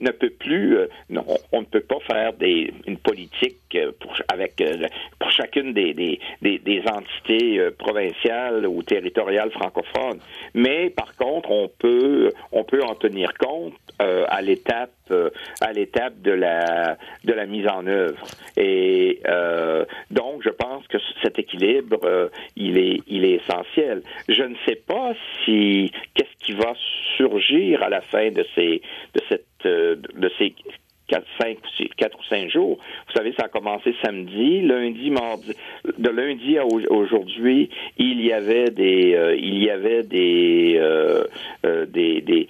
ne 0.00 0.10
peut 0.10 0.30
plus, 0.38 0.76
non, 1.08 1.24
on 1.52 1.60
ne 1.60 1.66
peut 1.66 1.80
pas 1.80 1.98
faire 2.06 2.34
des, 2.34 2.72
une 2.86 2.98
politique 2.98 3.56
pour, 4.00 4.14
avec 4.28 4.62
pour 5.18 5.30
chacune 5.30 5.72
des, 5.72 5.94
des, 5.94 6.20
des, 6.42 6.58
des 6.58 6.82
entités 6.92 7.70
provinciales 7.78 8.66
ou 8.66 8.82
territoriales 8.82 9.50
francophones. 9.50 10.20
Mais 10.54 10.90
par 10.90 11.16
contre, 11.16 11.50
on 11.50 11.68
peut, 11.68 12.32
on 12.52 12.64
peut 12.64 12.82
en 12.82 12.94
tenir 12.94 13.32
compte 13.38 13.72
à 14.00 14.42
l'étape 14.42 14.90
à 15.60 15.72
l'étape 15.72 16.20
de 16.22 16.32
la 16.32 16.96
de 17.24 17.32
la 17.32 17.46
mise 17.46 17.66
en 17.66 17.86
œuvre. 17.86 18.24
Et 18.56 19.20
euh, 19.26 19.84
donc, 20.10 20.42
je 20.42 20.50
pense 20.50 20.86
que 20.88 20.98
cet 21.22 21.38
équilibre, 21.38 21.98
euh, 22.04 22.28
il 22.56 22.78
est 22.78 23.00
il 23.06 23.24
est 23.24 23.40
essentiel. 23.42 24.02
Je 24.28 24.42
ne 24.42 24.54
sais 24.66 24.76
pas 24.76 25.12
si 25.44 25.90
qu'est-ce 26.14 26.44
qui 26.44 26.52
va 26.52 26.74
surgir 27.16 27.82
à 27.82 27.88
la 27.88 28.00
fin 28.00 28.30
de 28.30 28.44
ces 28.54 28.82
de 29.14 29.20
cette 29.28 29.46
euh, 29.66 29.96
de 30.14 30.30
ces 30.38 30.54
quatre, 31.08 31.26
cinq, 31.40 31.56
quatre 31.96 32.18
ou 32.18 32.24
cinq 32.24 32.50
jours. 32.50 32.78
Vous 33.06 33.14
savez, 33.14 33.32
ça 33.38 33.46
a 33.46 33.48
commencé 33.48 33.94
samedi, 34.02 34.60
lundi, 34.60 35.10
mardi. 35.10 35.54
De 35.96 36.10
lundi 36.10 36.58
à 36.58 36.66
aujourd'hui, 36.66 37.70
il 37.96 38.20
y 38.20 38.30
avait 38.30 38.70
des, 38.70 39.36
il 39.38 39.62
y 39.62 39.70
avait 39.70 40.02
des, 40.02 40.78
des, 41.64 42.20
des, 42.20 42.48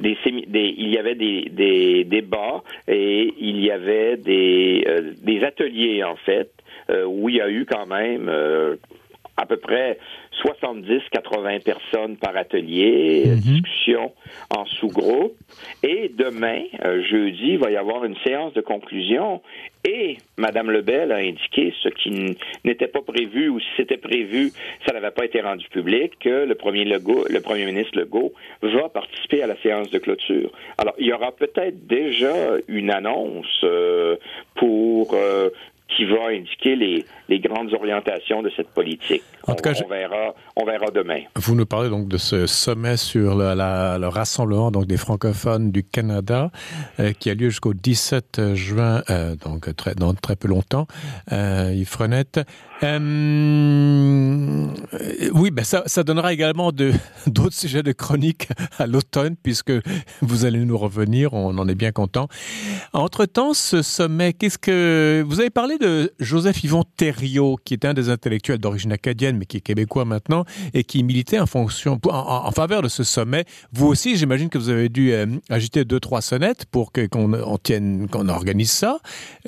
des, 0.00 0.74
il 0.76 0.88
y 0.88 0.98
avait 0.98 1.14
des, 1.14 1.48
des 1.50 2.04
débats 2.04 2.62
et 2.88 3.34
il 3.38 3.62
y 3.62 3.70
avait 3.70 4.16
des, 4.16 4.84
euh, 4.86 5.12
des 5.22 5.44
ateliers 5.44 6.02
en 6.04 6.16
fait 6.16 6.50
euh, 6.90 7.04
où 7.04 7.28
il 7.28 7.36
y 7.36 7.40
a 7.40 7.50
eu 7.50 7.66
quand 7.66 7.86
même 7.86 8.28
euh, 8.28 8.76
à 9.40 9.46
peu 9.46 9.56
près 9.56 9.98
70-80 10.44 11.62
personnes 11.62 12.16
par 12.16 12.36
atelier, 12.36 13.24
mhm. 13.26 13.36
discussion 13.36 14.12
en 14.54 14.64
sous-groupe. 14.66 15.34
Et 15.82 16.10
demain, 16.14 16.62
euh, 16.84 17.02
jeudi, 17.02 17.52
il 17.52 17.58
va 17.58 17.70
y 17.70 17.76
avoir 17.76 18.04
une 18.04 18.16
séance 18.24 18.52
de 18.52 18.60
conclusion. 18.60 19.40
Et 19.84 20.18
Mme 20.36 20.70
Lebel 20.70 21.10
a 21.10 21.16
indiqué 21.16 21.72
ce 21.82 21.88
qui 21.88 22.36
n'était 22.64 22.86
pas 22.86 23.00
prévu 23.00 23.48
ou 23.48 23.60
si 23.60 23.66
c'était 23.78 23.96
prévu, 23.96 24.52
ça 24.86 24.92
n'avait 24.92 25.10
pas 25.10 25.24
été 25.24 25.40
rendu 25.40 25.66
public, 25.70 26.18
que 26.20 26.44
le 26.44 26.54
premier, 26.54 26.84
Legault, 26.84 27.24
le 27.30 27.40
premier 27.40 27.64
ministre 27.64 27.98
Legault 27.98 28.34
va 28.60 28.90
participer 28.90 29.42
à 29.42 29.46
la 29.46 29.56
séance 29.62 29.90
de 29.90 29.98
clôture. 29.98 30.52
Alors, 30.76 30.94
il 30.98 31.06
y 31.06 31.12
aura 31.14 31.32
peut-être 31.32 31.86
déjà 31.86 32.34
une 32.68 32.90
annonce 32.90 33.60
euh, 33.64 34.16
pour 34.54 35.14
euh, 35.14 35.48
qui 35.96 36.04
va 36.04 36.28
indiquer 36.30 36.76
les, 36.76 37.04
les 37.28 37.40
grandes 37.40 37.72
orientations 37.72 38.42
de 38.42 38.50
cette 38.56 38.68
politique. 38.70 39.22
En 39.46 39.54
tout 39.54 39.62
cas, 39.62 39.72
on, 39.84 39.88
verra, 39.88 40.34
on 40.56 40.64
verra 40.64 40.90
demain. 40.90 41.20
Vous 41.36 41.54
nous 41.54 41.66
parlez 41.66 41.88
donc 41.88 42.08
de 42.08 42.18
ce 42.18 42.46
sommet 42.46 42.96
sur 42.96 43.34
le, 43.34 43.54
la, 43.54 43.98
le 43.98 44.08
rassemblement 44.08 44.70
donc 44.70 44.86
des 44.86 44.96
francophones 44.96 45.72
du 45.72 45.82
Canada 45.82 46.50
euh, 46.98 47.12
qui 47.12 47.30
a 47.30 47.34
lieu 47.34 47.48
jusqu'au 47.48 47.74
17 47.74 48.54
juin, 48.54 49.02
euh, 49.10 49.36
donc 49.36 49.74
très, 49.76 49.94
dans 49.94 50.14
très 50.14 50.36
peu 50.36 50.48
longtemps. 50.48 50.86
Euh, 51.32 51.72
Yves 51.74 51.88
Frenette. 51.88 52.40
Euh, 52.82 54.66
oui, 55.34 55.50
ben 55.50 55.64
ça, 55.64 55.82
ça 55.86 56.02
donnera 56.02 56.32
également 56.32 56.72
d'autres 57.26 57.54
sujets 57.54 57.82
de 57.82 57.92
chronique 57.92 58.48
à 58.78 58.86
l'automne, 58.86 59.36
puisque 59.42 59.72
vous 60.22 60.44
allez 60.44 60.60
nous 60.60 60.78
revenir, 60.78 61.34
on 61.34 61.58
en 61.58 61.68
est 61.68 61.74
bien 61.74 61.92
content. 61.92 62.28
Entre-temps, 62.92 63.52
ce 63.54 63.82
sommet, 63.82 64.32
qu'est-ce 64.32 64.58
que... 64.58 65.24
Vous 65.26 65.40
avez 65.40 65.50
parlé 65.50 65.78
de 65.80 66.12
Joseph 66.20 66.62
Yvon 66.62 66.84
Thériault, 66.96 67.58
qui 67.64 67.74
est 67.74 67.84
un 67.84 67.94
des 67.94 68.08
intellectuels 68.10 68.58
d'origine 68.58 68.92
acadienne, 68.92 69.36
mais 69.38 69.46
qui 69.46 69.56
est 69.56 69.60
québécois 69.60 70.04
maintenant, 70.04 70.44
et 70.74 70.84
qui 70.84 71.02
militait 71.02 71.38
en, 71.38 71.46
fonction, 71.46 71.98
en, 72.04 72.50
faveur 72.52 72.82
de 72.82 72.88
ce 72.88 73.02
sommet. 73.02 73.44
Vous 73.72 73.86
aussi, 73.86 74.16
j'imagine 74.16 74.48
que 74.48 74.58
vous 74.58 74.68
avez 74.68 74.88
dû 74.88 75.12
euh, 75.12 75.26
agiter 75.48 75.84
deux, 75.84 76.00
trois 76.00 76.20
sonnettes 76.20 76.66
pour 76.66 76.92
qu'on 76.92 77.32
on 77.32 77.58
tienne, 77.58 78.08
qu'on 78.08 78.28
organise 78.28 78.70
ça. 78.70 78.98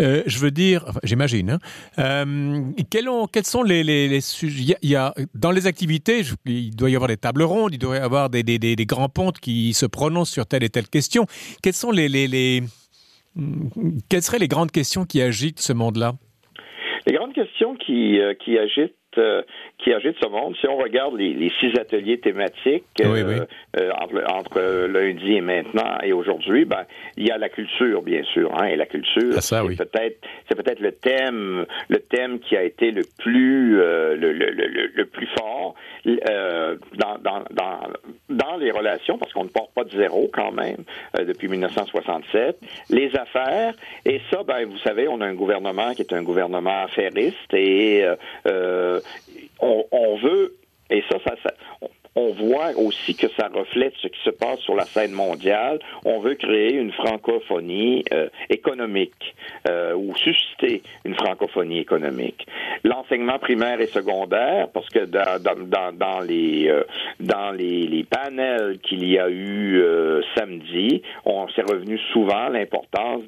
Euh, 0.01 0.23
je 0.27 0.39
veux 0.39 0.51
dire, 0.51 0.93
j'imagine, 1.03 1.51
hein, 1.51 1.59
euh, 1.99 2.63
quels 2.91 3.09
ont 3.09 3.27
quels 3.27 3.47
sont 3.47 3.63
les, 3.63 4.21
sujets 4.21 4.77
il 4.83 4.91
y, 4.91 4.97
a, 4.97 5.15
Dans 5.35 5.51
les 5.51 5.67
activités, 5.67 6.23
il 6.45 6.75
doit 6.75 6.91
y 6.91 6.95
avoir 6.95 7.09
des 7.09 7.17
tables 7.17 7.43
rondes, 7.43 7.75
il 7.75 7.79
doit 7.79 7.97
y 7.97 8.01
avoir 8.01 8.31
des, 8.31 8.77
grands 8.87 9.09
pontes 9.09 9.39
qui 9.39 9.73
se 9.75 9.87
prononcent 9.87 10.31
sur 10.31 10.47
telle 10.47 10.63
et 10.63 10.71
telle 10.71 10.89
question. 10.89 11.27
Quelles 11.63 11.75
sont 11.75 11.91
les... 11.91 12.63
Quelles 14.09 14.23
seraient 14.23 14.39
les 14.39 14.49
grandes 14.49 14.71
questions 14.71 15.05
qui 15.05 15.23
agitent 15.23 15.61
ce 15.61 15.73
monde-là? 15.73 16.13
Les 17.07 17.15
grandes 17.15 17.33
questions 17.33 17.75
qui, 17.75 18.21
euh, 18.21 18.35
qui 18.35 18.59
agitent 18.59 18.95
euh, 19.19 19.43
qui 19.83 19.93
agite 19.93 20.17
ce 20.21 20.29
monde. 20.29 20.57
Si 20.61 20.67
on 20.69 20.77
regarde 20.77 21.17
les, 21.17 21.35
les 21.35 21.51
six 21.61 21.77
ateliers 21.79 22.19
thématiques 22.19 22.85
euh, 23.01 23.45
euh, 23.77 23.91
entre, 24.01 24.23
entre, 24.33 24.87
lundi 24.87 25.35
et 25.35 25.41
maintenant 25.41 25.99
et 26.03 26.13
aujourd'hui, 26.13 26.65
ben 26.65 26.85
il 27.17 27.27
y 27.27 27.31
a 27.31 27.39
la 27.39 27.49
culture 27.49 28.03
bien 28.03 28.23
sûr, 28.23 28.53
hein, 28.59 28.67
et 28.67 28.77
la 28.77 28.87
culture, 28.87 29.35
ah, 29.37 29.41
c'est 29.41 29.77
peut-être 29.77 30.19
c'est 30.49 30.55
peut-être 30.55 30.81
le 30.81 30.93
thème 30.93 31.67
le 31.89 31.99
thème 31.99 32.39
qui 32.41 32.57
a 32.57 32.63
été 32.63 32.91
le 32.91 33.03
plus 33.19 33.77
le, 33.77 34.15
le, 34.17 34.33
le, 34.33 34.91
le, 34.95 35.07
plus 35.07 35.27
fort 35.39 35.75
dans, 36.05 37.19
dans, 37.21 37.45
dans 37.51 37.79
dans 38.29 38.57
les 38.57 38.71
relations 38.71 39.19
parce 39.19 39.33
qu'on 39.33 39.45
ne 39.45 39.49
porte 39.49 39.73
pas 39.75 39.85
de 39.85 39.91
zéro 39.91 40.31
quand 40.33 40.53
même 40.53 40.85
depuis 41.19 41.49
1967. 41.49 42.59
Les 42.91 43.15
affaires 43.17 43.75
et 44.05 44.21
ça, 44.31 44.43
ben 44.45 44.65
vous 44.67 44.79
savez, 44.79 45.09
on 45.09 45.21
a 45.21 45.27
un 45.27 45.35
gouvernement 45.35 45.95
qui 45.95 46.03
est 46.03 46.13
un 46.13 46.23
gouvernement 46.23 46.85
affairiste 46.85 47.53
et 47.53 48.05
on, 49.63 50.17
veut, 50.17 50.57
et 50.91 51.03
ça, 51.11 51.19
ça, 51.25 51.51
on 52.15 52.33
voit 52.33 52.77
aussi 52.77 53.15
que 53.15 53.29
ça 53.39 53.49
reflète 53.49 53.95
ce 54.01 54.09
qui 54.09 54.21
se 54.23 54.31
passe 54.31 54.59
sur 54.61 54.75
la 54.75 54.85
scène 54.85 55.13
mondiale. 55.13 55.79
On 56.05 56.21
veut 56.21 56.35
créer 56.35 56.75
une 56.75 56.93
francophonie 56.93 58.05
euh, 58.13 58.29
économique 58.51 59.35
euh, 59.69 59.95
ou 59.95 60.15
susciter 60.17 60.83
une 61.05 61.15
francophonie 61.15 61.79
économique. 61.79 62.47
L'enseignement 62.85 63.39
primaire 63.39 63.81
et 63.81 63.87
secondaire, 63.87 64.69
parce 64.69 64.89
que 64.89 65.07
dans, 65.07 65.43
dans, 65.43 65.93
dans 65.93 66.21
les 66.21 66.69
euh, 66.69 66.85
dans 67.21 67.51
les, 67.51 67.87
les 67.87 68.05
panels 68.05 68.79
qu'il 68.83 69.09
y 69.09 69.19
a 69.19 69.31
eu 69.31 69.83
samedi, 70.35 71.03
on 71.25 71.49
s'est 71.49 71.63
revenu 71.63 71.99
souvent 72.13 72.49
l'importance 72.49 73.23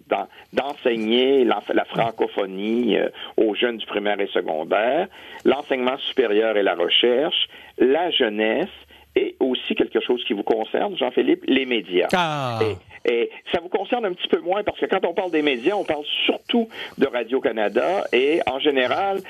d'enseigner 0.52 1.44
la, 1.44 1.60
la, 1.72 1.84
francophonie 1.84 2.96
aux 3.36 3.54
jeunes 3.54 3.78
du 3.78 3.86
primaire 3.86 4.20
et 4.20 4.26
secondaire, 4.28 5.08
l'enseignement 5.44 5.96
supérieur 5.98 6.56
et 6.56 6.62
la 6.62 6.74
recherche, 6.74 7.48
la 7.78 8.10
jeunesse 8.10 8.68
et 9.16 9.36
aussi 9.40 9.74
quelque 9.74 10.00
chose 10.00 10.22
qui 10.26 10.32
vous 10.32 10.42
concerne, 10.42 10.96
Jean-Philippe, 10.96 11.44
les 11.46 11.66
médias. 11.66 12.08
Ah. 12.12 12.60
Et, 13.04 13.30
ça 13.52 13.60
vous 13.60 13.68
concerne 13.68 14.06
un 14.06 14.12
petit 14.12 14.28
peu 14.28 14.40
moins 14.40 14.62
parce 14.64 14.80
que 14.80 14.86
quand 14.86 15.04
on 15.04 15.12
parle 15.12 15.30
des 15.30 15.42
médias, 15.42 15.74
on 15.74 15.84
parle 15.84 16.04
surtout 16.24 16.68
de 16.98 17.06
Radio-Canada 17.06 18.04
et 18.12 18.40
en 18.46 18.58
général, 18.58 19.20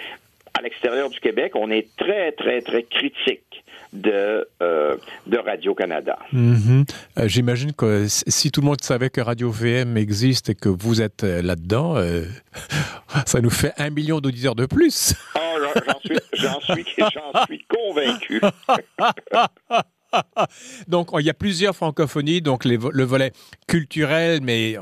à 0.57 0.63
l'extérieur 0.63 1.11
du 1.11 1.19
Québec, 1.19 1.53
on 1.57 1.71
est 1.71 1.89
très, 1.97 2.33
très, 2.33 2.63
très 2.63 2.85
critique 2.85 3.65
de, 3.93 4.49
euh, 4.63 4.97
de 5.27 5.39
Radio-Canada. 5.39 6.19
Mm-hmm. 6.33 6.89
Euh, 7.19 7.29
j'imagine 7.29 7.73
que 7.73 8.07
si 8.09 8.51
tout 8.51 8.61
le 8.61 8.67
monde 8.67 8.81
savait 8.81 9.11
que 9.11 9.21
Radio-VM 9.21 9.97
existe 9.97 10.51
et 10.51 10.55
que 10.55 10.69
vous 10.69 11.03
êtes 11.03 11.25
euh, 11.25 11.43
là-dedans, 11.43 11.97
ça 13.27 13.41
nous 13.41 13.51
fait 13.51 13.73
un 13.77 13.91
million 13.91 14.21
d'auditeurs 14.21 14.55
de 14.55 14.67
plus. 14.67 15.15
J'en 16.35 16.61
suis, 16.61 16.85
suis, 16.85 17.03
suis 17.47 17.67
convaincu. 17.69 18.39
donc, 20.89 21.09
il 21.19 21.25
y 21.25 21.31
a 21.31 21.35
plusieurs 21.35 21.75
francophonies, 21.75 22.43
donc 22.43 22.65
le 22.65 23.05
volet 23.05 23.33
culturel, 23.67 24.41
mais 24.43 24.77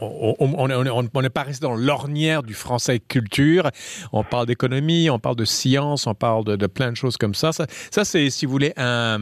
on 0.00 1.22
n'est 1.22 1.30
pas 1.30 1.42
resté 1.42 1.64
dans 1.64 1.74
l'ornière 1.74 2.42
du 2.42 2.54
français 2.54 3.00
culture. 3.00 3.70
On 4.12 4.24
parle 4.24 4.46
d'économie, 4.46 5.10
on 5.10 5.18
parle 5.18 5.36
de 5.36 5.44
science, 5.44 6.06
on 6.06 6.14
parle 6.14 6.44
de, 6.44 6.66
plein 6.66 6.90
de 6.90 6.96
choses 6.96 7.16
comme 7.16 7.34
ça. 7.34 7.52
Ça, 7.52 8.04
c'est, 8.04 8.30
si 8.30 8.46
vous 8.46 8.52
voulez, 8.52 8.72
un, 8.76 9.18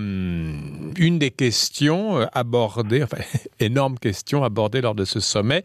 une 0.98 1.18
des 1.18 1.30
questions 1.30 2.20
euh, 2.20 2.26
abordées, 2.32 3.02
enfin, 3.02 3.22
énorme 3.60 3.98
question 3.98 4.44
abordée 4.44 4.80
lors 4.80 4.94
de 4.94 5.04
ce 5.04 5.20
sommet. 5.20 5.62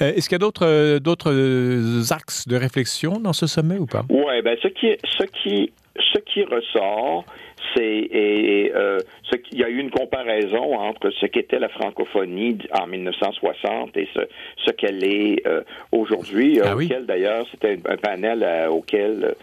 Euh, 0.00 0.12
est-ce 0.14 0.28
qu'il 0.28 0.36
y 0.36 0.36
a 0.36 0.38
d'autres, 0.38 0.98
d'autres 0.98 2.12
axes 2.12 2.46
de 2.48 2.56
réflexion 2.56 3.20
dans 3.20 3.32
ce 3.32 3.46
sommet 3.46 3.78
ou 3.78 3.86
pas? 3.86 4.04
Oui, 4.10 4.42
ben, 4.42 4.56
ce 4.62 4.68
qui 4.68 6.44
ressort, 6.44 7.24
c'est 7.74 8.08
et, 8.10 8.72
euh, 8.74 8.98
ce, 9.30 9.36
il 9.50 9.58
y 9.58 9.64
a 9.64 9.68
eu 9.68 9.78
une 9.78 9.90
comparaison 9.90 10.78
entre 10.78 11.10
ce 11.10 11.26
qu'était 11.26 11.58
la 11.58 11.68
francophonie 11.68 12.58
en 12.72 12.86
1960 12.86 13.96
et 13.96 14.08
ce, 14.14 14.20
ce 14.64 14.70
qu'elle 14.72 15.04
est 15.04 15.46
euh, 15.46 15.62
aujourd'hui, 15.90 16.60
euh, 16.60 16.64
ah 16.66 16.76
auquel 16.76 17.06
d'ailleurs 17.06 17.46
c'était 17.50 17.78
un 17.88 17.96
panel 17.96 18.46
auquel 18.70 19.34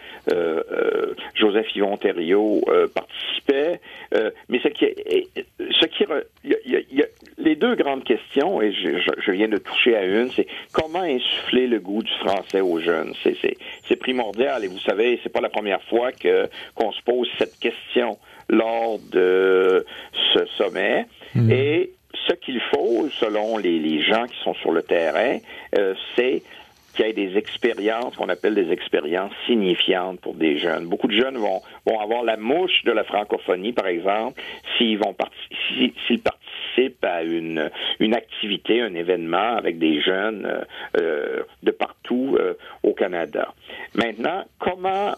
Joseph 1.34 1.74
Yvon 1.74 1.96
Thériault 1.96 2.62
participait. 2.94 3.80
mais 4.48 4.60
ce 4.60 4.68
qui, 4.68 4.86
ce 5.80 5.86
qui, 5.86 6.04
y 6.44 7.02
a, 7.02 7.06
les 7.38 7.56
deux 7.56 7.74
grandes 7.74 8.04
questions 8.04 8.60
et 8.62 8.72
je, 8.72 8.98
je, 9.18 9.30
viens 9.32 9.48
de 9.48 9.58
toucher 9.58 9.96
à 9.96 10.04
une, 10.04 10.30
c'est 10.30 10.46
comment 10.72 11.00
insuffler 11.02 11.66
le 11.66 11.80
goût 11.80 12.02
du 12.02 12.12
français 12.14 12.60
aux 12.60 12.80
jeunes? 12.80 13.14
C'est 13.22 13.96
primordial 13.96 14.64
et 14.64 14.68
vous 14.68 14.78
savez, 14.78 15.18
c'est 15.22 15.32
pas 15.32 15.40
la 15.40 15.48
première 15.48 15.82
fois 15.84 16.12
que 16.12 16.48
qu'on 16.74 16.92
se 16.92 17.02
pose 17.02 17.28
cette 17.38 17.58
question 17.58 18.18
lors 18.50 18.98
de 19.10 19.86
ce 20.34 20.44
sommet. 20.58 21.06
Hmm. 21.34 21.50
Et 21.50 21.92
ce 22.28 22.34
qu'il 22.34 22.60
faut, 22.72 23.08
selon 23.18 23.56
les, 23.56 24.02
gens 24.02 24.26
qui 24.26 24.36
sont 24.42 24.54
sur 24.54 24.72
le 24.72 24.82
terrain, 24.82 25.38
euh, 25.78 25.94
c'est 26.16 26.42
qu'il 26.94 27.06
y 27.06 27.08
ait 27.08 27.12
des 27.12 27.36
expériences 27.36 28.16
qu'on 28.16 28.28
appelle 28.28 28.54
des 28.54 28.72
expériences 28.72 29.32
signifiantes 29.46 30.20
pour 30.20 30.34
des 30.34 30.58
jeunes. 30.58 30.86
Beaucoup 30.86 31.06
de 31.06 31.16
jeunes 31.16 31.36
vont, 31.36 31.62
vont 31.86 32.00
avoir 32.00 32.24
la 32.24 32.36
mouche 32.36 32.82
de 32.84 32.90
la 32.90 33.04
francophonie, 33.04 33.72
par 33.72 33.86
exemple, 33.86 34.42
s'ils 34.76 34.98
vont 34.98 35.14
s'ils 36.06 36.20
participent 36.20 37.04
à 37.04 37.22
une, 37.22 37.70
une 38.00 38.14
activité, 38.14 38.80
un 38.80 38.94
événement 38.94 39.56
avec 39.56 39.78
des 39.78 40.00
jeunes 40.00 40.46
euh, 40.46 40.64
euh, 41.00 41.42
de 41.62 41.70
partout 41.70 42.36
au 42.82 42.92
Canada. 42.92 43.54
Maintenant, 43.94 44.44
comment 44.58 45.14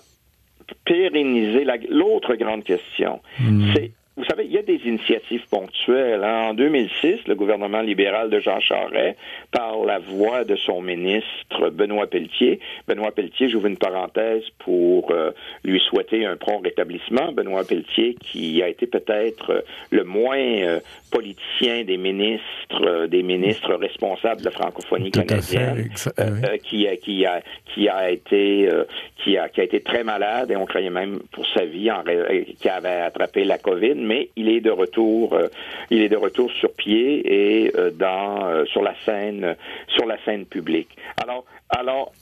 pérenniser 0.84 1.64
l'autre 1.88 2.34
grande 2.36 2.64
question. 2.64 3.20
Hmm. 3.38 3.72
C'est 3.74 3.92
vous 4.14 4.24
savez, 4.24 4.44
il 4.44 4.52
y 4.52 4.58
a 4.58 4.62
des 4.62 4.80
initiatives 4.84 5.44
ponctuelles. 5.50 6.22
Hein. 6.22 6.50
En 6.50 6.54
2006, 6.54 7.26
le 7.26 7.34
gouvernement 7.34 7.80
libéral 7.80 8.28
de 8.28 8.40
Jean 8.40 8.60
Charest, 8.60 9.16
par 9.50 9.84
la 9.86 9.98
voix 9.98 10.44
de 10.44 10.54
son 10.54 10.82
ministre 10.82 11.70
Benoît 11.70 12.06
Pelletier, 12.06 12.60
Benoît 12.86 13.12
Pelletier, 13.12 13.48
j'ouvre 13.48 13.68
une 13.68 13.78
parenthèse 13.78 14.42
pour 14.58 15.12
euh, 15.12 15.30
lui 15.64 15.80
souhaiter 15.80 16.26
un 16.26 16.36
prompt 16.36 16.60
rétablissement. 16.62 17.32
Benoît 17.32 17.64
Pelletier, 17.64 18.16
qui 18.20 18.62
a 18.62 18.68
été 18.68 18.86
peut-être 18.86 19.64
le 19.90 20.04
moins 20.04 20.36
euh, 20.36 20.80
politicien 21.10 21.84
des 21.84 21.96
ministres, 21.96 23.06
des 23.06 23.22
ministres 23.22 23.74
responsables 23.74 24.40
de 24.40 24.46
la 24.46 24.50
francophonie 24.50 25.10
canadienne, 25.10 25.88
euh, 26.18 26.58
qui, 26.62 26.86
a, 26.86 26.96
qui 26.96 27.24
a 27.24 27.42
qui 27.74 27.88
a 27.88 28.10
été 28.10 28.68
qui 29.16 29.38
a 29.38 29.48
qui 29.48 29.60
a 29.60 29.64
été 29.64 29.80
très 29.80 30.04
malade 30.04 30.50
et 30.50 30.56
on 30.56 30.66
croyait 30.66 30.90
même 30.90 31.20
pour 31.32 31.46
sa 31.48 31.64
vie, 31.64 31.90
en, 31.90 32.02
qui 32.60 32.68
avait 32.68 33.00
attrapé 33.00 33.44
la 33.44 33.56
COVID 33.56 34.01
mais 34.04 34.30
il 34.36 34.48
est 34.48 34.60
de 34.60 34.70
retour, 34.70 35.34
euh, 35.34 35.48
il 35.90 36.02
est 36.02 36.08
de 36.08 36.16
retour 36.16 36.50
sur 36.52 36.72
pied 36.72 37.22
et 37.26 37.72
euh, 37.76 37.90
dans 37.90 38.46
euh, 38.46 38.64
sur 38.66 38.82
la 38.82 38.94
scène 39.04 39.56
sur 39.88 40.06
la 40.06 40.16
scène 40.24 40.46
publique. 40.46 40.90
Alors 41.22 41.44
alors 41.68 42.12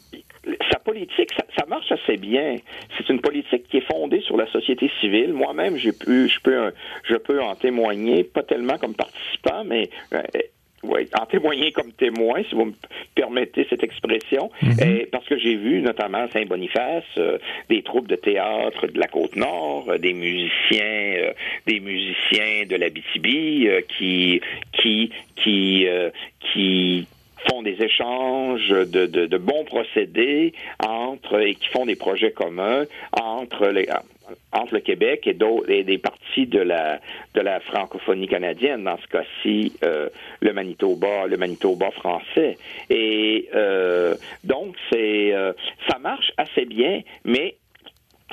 sa 0.73 0.79
politique, 0.79 1.31
ça, 1.35 1.67
marche 1.67 1.93
assez 1.93 2.17
bien. 2.17 2.57
C'est 2.97 3.09
une 3.11 3.21
politique 3.21 3.69
qui 3.69 3.77
est 3.77 3.93
fondée 3.93 4.21
sur 4.23 4.37
la 4.39 4.51
société 4.51 4.91
civile. 5.01 5.35
Moi-même, 5.35 5.77
j'ai 5.77 5.93
pu, 5.93 6.29
je 6.29 6.41
peux, 6.41 6.73
je 7.05 7.17
peux 7.17 7.43
en 7.43 7.55
témoigner, 7.55 8.25
pas 8.25 8.43
tellement 8.43 8.79
comme 8.79 8.95
participant, 8.95 9.64
mais 9.64 9.90
oui, 10.83 11.09
en 11.19 11.27
témoigner 11.27 11.73
comme 11.73 11.93
témoin, 11.93 12.43
si 12.49 12.55
vous 12.55 12.66
me 12.66 12.73
permettez 13.14 13.66
cette 13.69 13.83
expression, 13.83 14.51
mhm. 14.62 15.07
parce 15.12 15.27
que 15.27 15.38
j'ai 15.38 15.57
vu 15.57 15.83
notamment 15.83 16.19
à 16.19 16.29
Saint-Boniface 16.29 17.05
euh, 17.19 17.38
des 17.69 17.83
troupes 17.83 18.09
de 18.09 18.16
théâtre 18.16 18.87
de 18.87 18.99
la 18.99 19.07
côte 19.07 19.37
nord, 19.37 19.87
euh, 19.88 19.99
des 19.99 20.14
musiciens, 20.14 20.81
euh, 20.81 21.33
des 21.66 21.81
musiciens 21.81 22.64
de 22.66 22.77
la 22.77 22.88
BTB 22.88 23.85
qui 23.88 24.40
qui 24.73 25.11
qui 25.37 25.87
qui 26.40 27.07
font 27.48 27.62
des 27.62 27.83
échanges 27.83 28.68
de, 28.68 29.07
de, 29.07 29.26
de, 29.26 29.38
bons 29.38 29.64
procédés 29.64 30.53
entre 30.85 31.40
et 31.40 31.55
qui 31.55 31.68
font 31.68 31.87
des 31.87 31.96
projets 31.96 32.33
communs 32.33 32.85
entre 33.12 33.68
les 33.68 33.88
entre 34.53 34.74
le 34.74 34.81
Québec 34.81 35.26
et, 35.26 35.37
et 35.72 35.85
des 35.85 35.98
parties 35.98 36.46
de 36.46 36.61
la 36.61 37.00
de 37.35 37.40
la 37.40 37.61
francophonie 37.61 38.29
canadienne, 38.29 38.85
dans 38.85 38.98
ce 38.98 39.07
cas-ci 39.07 39.72
euh, 39.85 40.09
le 40.40 40.53
Manitoba, 40.53 41.26
le 41.26 41.37
Manitoba 41.37 41.90
français. 41.90 42.59
Et 42.88 43.48
euh, 43.55 44.14
donc 44.44 44.74
c'est 44.90 45.33
euh, 45.33 45.53
ça 45.88 45.98
marche 45.98 46.33
assez 46.37 46.64
bien, 46.64 47.03
mais 47.24 47.57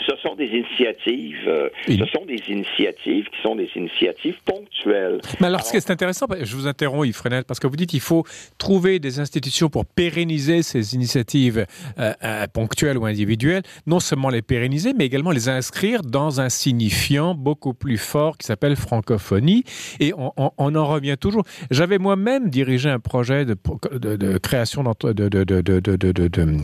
ce 0.05 0.15
sont 0.17 0.35
des 0.35 0.45
initiatives, 0.45 1.47
euh, 1.47 1.69
ce 1.87 2.05
sont 2.05 2.25
des 2.25 2.41
initiatives 2.47 3.25
qui 3.25 3.41
sont 3.41 3.55
des 3.55 3.69
initiatives 3.75 4.35
ponctuelles. 4.45 5.19
Mais 5.39 5.47
alors, 5.47 5.61
ce 5.61 5.71
qui 5.71 5.77
est 5.77 5.91
intéressant, 5.91 6.27
je 6.39 6.55
vous 6.55 6.67
interromps, 6.67 7.07
Yves 7.07 7.15
Frenel, 7.15 7.43
parce 7.45 7.59
que 7.59 7.67
vous 7.67 7.75
dites 7.75 7.89
qu'il 7.89 8.01
faut 8.01 8.23
trouver 8.57 8.99
des 8.99 9.19
institutions 9.19 9.69
pour 9.69 9.85
pérenniser 9.85 10.61
ces 10.61 10.93
initiatives 10.95 11.65
euh, 11.99 12.13
euh, 12.23 12.47
ponctuelles 12.47 12.97
ou 12.97 13.05
individuelles, 13.05 13.63
non 13.85 13.99
seulement 13.99 14.29
les 14.29 14.41
pérenniser, 14.41 14.93
mais 14.93 15.05
également 15.05 15.31
les 15.31 15.49
inscrire 15.49 16.01
dans 16.03 16.41
un 16.41 16.49
signifiant 16.49 17.33
beaucoup 17.33 17.73
plus 17.73 17.97
fort 17.97 18.37
qui 18.37 18.45
s'appelle 18.45 18.75
francophonie. 18.75 19.63
Et 19.99 20.13
on, 20.15 20.31
en 20.57 20.85
revient 20.85 21.17
toujours. 21.19 21.43
J'avais 21.71 21.97
moi-même 21.97 22.49
dirigé 22.49 22.89
un 22.89 22.99
projet 22.99 23.45
de, 23.45 23.55
de 23.97 24.37
création 24.37 24.83
de, 24.83 25.13
de 25.13 26.57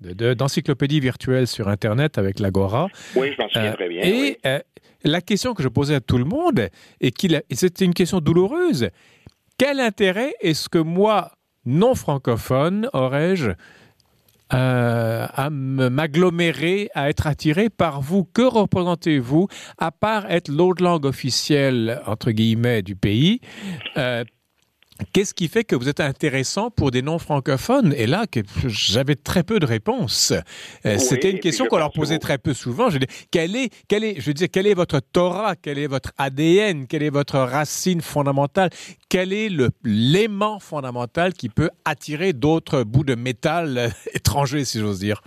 d'encyclopédie 0.00 1.00
virtuelle 1.00 1.46
sur 1.46 1.68
Internet 1.68 2.18
avec 2.18 2.38
l'Agora. 2.38 2.88
Oui, 3.14 3.32
je 3.36 3.42
m'en 3.42 3.48
souviens 3.48 3.72
très 3.72 3.88
bien. 3.88 4.02
Et 4.02 4.38
euh, 4.46 4.58
la 5.04 5.20
question 5.20 5.54
que 5.54 5.62
je 5.62 5.68
posais 5.68 5.94
à 5.94 6.00
tout 6.00 6.18
le 6.18 6.24
monde, 6.24 6.68
et, 7.00 7.12
c'était 7.52 7.84
une 7.84 7.94
question 7.94 8.20
douloureuse, 8.20 8.90
quel 9.58 9.80
intérêt 9.80 10.34
est-ce 10.40 10.68
que 10.68 10.78
moi, 10.78 11.32
non 11.64 11.94
francophone, 11.94 12.88
aurais-je 12.92 13.52
euh, 14.52 15.26
à 15.32 15.50
m'agglomérer, 15.50 16.90
à 16.94 17.08
être 17.08 17.26
attiré 17.26 17.68
par 17.70 18.00
vous? 18.00 18.24
Que 18.24 18.42
représentez-vous, 18.42 19.48
à 19.78 19.90
part 19.90 20.30
être 20.30 20.48
l'autre 20.48 20.84
langue 20.84 21.04
officielle, 21.04 22.00
entre 22.06 22.30
guillemets, 22.30 22.82
du 22.82 22.94
pays 22.94 23.40
euh, 23.96 24.24
Qu'est-ce 25.12 25.34
qui 25.34 25.48
fait 25.48 25.64
que 25.64 25.76
vous 25.76 25.88
êtes 25.88 26.00
intéressant 26.00 26.70
pour 26.70 26.90
des 26.90 27.02
non-francophones? 27.02 27.94
Et 27.96 28.06
là, 28.06 28.24
j'avais 28.66 29.14
très 29.14 29.42
peu 29.42 29.58
de 29.58 29.66
réponses. 29.66 30.32
Euh, 30.84 30.98
c'était 30.98 31.30
une 31.30 31.40
question 31.40 31.66
qu'on 31.66 31.78
leur 31.78 31.92
posait 31.92 32.18
très 32.18 32.38
peu 32.38 32.54
souvent. 32.54 32.90
Je 32.90 32.98
dis, 32.98 33.06
quel 33.30 33.56
est, 33.56 33.70
quel 33.88 34.04
est, 34.04 34.20
je 34.20 34.26
veux 34.26 34.34
dire, 34.34 34.48
quel 34.50 34.66
est 34.66 34.74
votre 34.74 35.00
Torah? 35.00 35.54
Quel 35.56 35.78
est 35.78 35.86
votre 35.86 36.12
ADN 36.18 36.86
Quelle 36.86 37.02
est 37.02 37.10
votre 37.10 37.38
racine 37.38 38.00
fondamentale? 38.00 38.70
Quel 39.08 39.32
est 39.32 39.48
le 39.48 39.70
l'aimant 39.84 40.58
fondamental 40.58 41.34
qui 41.34 41.48
peut 41.48 41.70
attirer 41.84 42.32
d'autres 42.32 42.82
bouts 42.82 43.04
de 43.04 43.14
métal 43.14 43.78
euh, 43.78 43.88
étrangers, 44.14 44.64
si 44.64 44.80
j'ose 44.80 45.00
dire? 45.00 45.22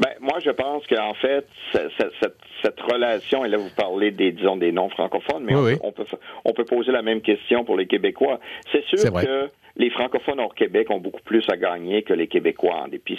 Ben, 0.00 0.10
moi, 0.20 0.38
je 0.44 0.50
pense 0.50 0.86
qu'en 0.86 1.14
fait, 1.14 1.46
cette, 1.72 2.80
relation, 2.80 3.44
et 3.44 3.48
là, 3.48 3.58
vous 3.58 3.70
parlez 3.76 4.10
des, 4.10 4.32
disons, 4.32 4.56
des 4.56 4.72
non-francophones, 4.72 5.44
mais 5.44 5.54
on, 5.82 5.92
peut, 5.92 6.06
on 6.44 6.52
peut 6.52 6.64
poser 6.64 6.92
la 6.92 7.02
même 7.02 7.20
question 7.20 7.64
pour 7.64 7.76
les 7.76 7.86
Québécois. 7.86 8.40
C'est 8.72 8.84
sûr 8.84 9.12
que 9.12 9.50
les 9.76 9.90
francophones 9.90 10.40
hors 10.40 10.54
Québec 10.54 10.90
ont 10.90 10.98
beaucoup 10.98 11.22
plus 11.22 11.44
à 11.50 11.56
gagner 11.56 12.02
que 12.02 12.14
les 12.14 12.26
Québécois, 12.26 12.82
en 12.84 12.88
dépit, 12.88 13.18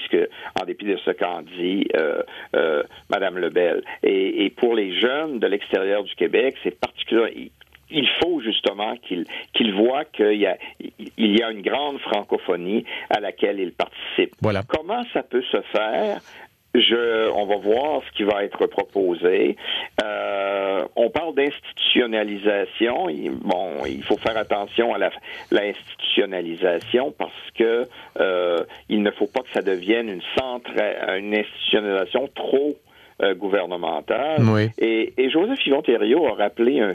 en 0.59 0.65
dépit 0.65 0.85
de 0.85 0.97
ce 0.97 1.11
qu'en 1.11 1.41
dit 1.41 1.87
euh, 1.95 2.21
euh, 2.55 2.83
Madame 3.09 3.37
Lebel. 3.37 3.83
Et, 4.03 4.45
et 4.45 4.49
pour 4.49 4.73
les 4.73 4.99
jeunes 4.99 5.39
de 5.39 5.47
l'extérieur 5.47 6.03
du 6.03 6.15
Québec, 6.15 6.55
c'est 6.63 6.77
particulièrement 6.79 7.31
il 7.89 8.07
faut 8.21 8.41
justement 8.41 8.95
qu'ils 8.97 9.73
voient 9.73 10.05
qu'il 10.05 10.33
y, 10.33 10.45
a, 10.45 10.57
il 10.79 11.37
y 11.37 11.41
a 11.41 11.51
une 11.51 11.61
grande 11.61 11.99
francophonie 11.99 12.85
à 13.09 13.19
laquelle 13.19 13.59
ils 13.59 13.71
participent. 13.71 14.35
Voilà. 14.41 14.63
Comment 14.67 15.03
ça 15.13 15.23
peut 15.23 15.43
se 15.51 15.61
faire? 15.71 16.19
Je, 16.79 17.29
on 17.31 17.45
va 17.45 17.55
voir 17.57 18.01
ce 18.07 18.11
qui 18.15 18.23
va 18.23 18.43
être 18.43 18.67
proposé. 18.67 19.55
Euh, 20.03 20.85
on 20.95 21.09
parle 21.09 21.33
d'institutionnalisation. 21.35 23.07
Bon, 23.41 23.85
il 23.85 24.03
faut 24.03 24.17
faire 24.17 24.37
attention 24.37 24.93
à 24.93 24.99
l'institutionnalisation 25.51 27.13
parce 27.17 27.51
que 27.55 27.87
euh, 28.19 28.63
il 28.89 29.01
ne 29.01 29.11
faut 29.11 29.27
pas 29.27 29.41
que 29.41 29.51
ça 29.53 29.61
devienne 29.61 30.09
une 30.09 30.21
centre, 30.37 30.69
une 31.17 31.35
institutionnalisation 31.35 32.29
trop 32.35 32.77
euh, 33.21 33.33
gouvernementale. 33.33 34.41
Et, 34.77 35.13
et, 35.17 35.29
Joseph 35.29 35.65
Yvon 35.65 35.81
Thériault 35.81 36.27
a 36.27 36.35
rappelé 36.35 36.79
un, 36.79 36.93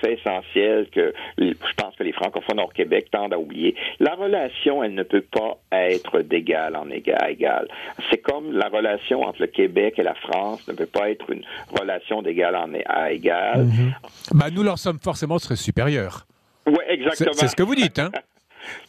fait 0.00 0.14
essentiel 0.14 0.88
que 0.92 1.12
je 1.38 1.74
pense 1.76 1.96
que 1.96 2.04
les 2.04 2.12
francophones 2.12 2.60
hors 2.60 2.72
Québec 2.72 3.08
tendent 3.10 3.34
à 3.34 3.38
oublier. 3.38 3.74
La 3.98 4.14
relation, 4.14 4.84
elle 4.84 4.94
ne 4.94 5.02
peut 5.02 5.22
pas 5.22 5.58
être 5.72 6.20
d'égal 6.20 6.76
en 6.76 6.88
égal 6.90 7.18
à 7.20 7.30
égal. 7.30 7.68
C'est 8.10 8.18
comme 8.18 8.52
la 8.52 8.68
relation 8.68 9.22
entre 9.22 9.40
le 9.40 9.46
Québec 9.48 9.94
et 9.98 10.02
la 10.02 10.14
France 10.14 10.66
ne 10.68 10.74
peut 10.74 10.86
pas 10.86 11.10
être 11.10 11.30
une 11.30 11.44
relation 11.78 12.22
d'égal 12.22 12.56
en 12.56 12.70
à 12.86 13.12
égal. 13.12 13.66
Mm-hmm. 13.66 14.38
bah, 14.38 14.46
nous 14.52 14.62
leur 14.62 14.78
sommes 14.78 14.98
forcément 14.98 15.38
très 15.38 15.56
supérieurs. 15.56 16.26
Oui, 16.66 16.78
exactement. 16.88 17.32
C'est 17.34 17.48
ce 17.48 17.56
que 17.56 17.62
vous 17.62 17.74
dites, 17.74 17.98
hein? 17.98 18.10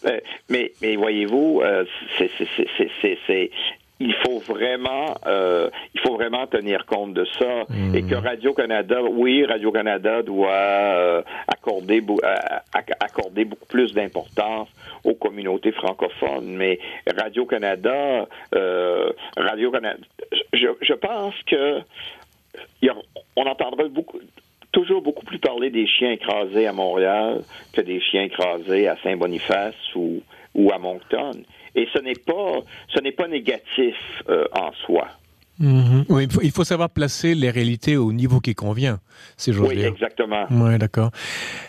Euh, 0.05 0.19
mais, 0.49 0.71
mais 0.81 0.95
voyez-vous, 0.95 1.61
euh, 1.61 1.83
c'est 2.17 3.49
il 3.99 4.13
faut 4.25 4.39
vraiment 4.39 5.15
euh, 5.25 5.69
il 5.93 6.01
faut 6.01 6.15
vraiment 6.15 6.45
tenir 6.47 6.85
compte 6.85 7.13
de 7.13 7.25
ça. 7.39 7.63
Et 7.93 8.03
que 8.03 8.15
Radio 8.15 8.53
Canada 8.53 9.01
oui 9.01 9.45
Radio 9.45 9.71
Canada 9.71 10.21
doit 10.21 10.51
euh, 10.51 11.21
accorder 11.47 12.03
euh, 12.09 12.35
accorder 12.99 13.45
beaucoup 13.45 13.67
plus 13.67 13.93
d'importance 13.93 14.67
aux 15.03 15.13
communautés 15.13 15.71
francophones. 15.71 16.55
Mais 16.55 16.79
Radio 17.17 17.45
Canada 17.45 18.27
Radio 19.37 19.71
Canada 19.71 19.97
je, 20.53 20.67
je 20.81 20.93
pense 20.93 21.35
que 21.47 21.79
on 23.35 23.45
entendra 23.45 23.85
beaucoup 23.87 24.19
toujours 24.73 25.01
beaucoup 25.01 25.25
plus 25.25 25.39
parler 25.39 25.69
des 25.69 25.87
chiens 25.87 26.11
écrasés 26.11 26.67
à 26.67 26.73
Montréal 26.73 27.43
que 27.71 27.79
des 27.79 28.01
chiens 28.01 28.23
écrasés 28.23 28.89
à 28.89 28.97
Saint-Boniface 29.03 29.95
ou 29.95 30.21
ou 30.53 30.71
à 30.73 30.79
Moncton 30.79 31.31
et 31.75 31.87
ce 31.93 31.99
n'est 31.99 32.15
pas, 32.15 32.59
ce 32.93 32.99
n'est 32.99 33.11
pas 33.11 33.27
négatif 33.27 33.95
euh, 34.29 34.45
en 34.53 34.71
soi. 34.85 35.07
Mhm. 35.57 36.05
oui, 36.09 36.27
il, 36.43 36.51
faut, 36.51 36.65
savoir 36.65 36.89
placer 36.89 37.33
les 37.33 37.49
réalités 37.49 37.95
au 37.95 38.11
niveau 38.11 38.41
qui 38.41 38.55
convient, 38.55 38.99
si 39.37 39.53
j'ose 39.53 39.69
oui, 39.69 39.77
dire. 39.77 39.87
exactement. 39.87 40.45
Oui, 40.51 40.77
d'accord. 40.77 41.11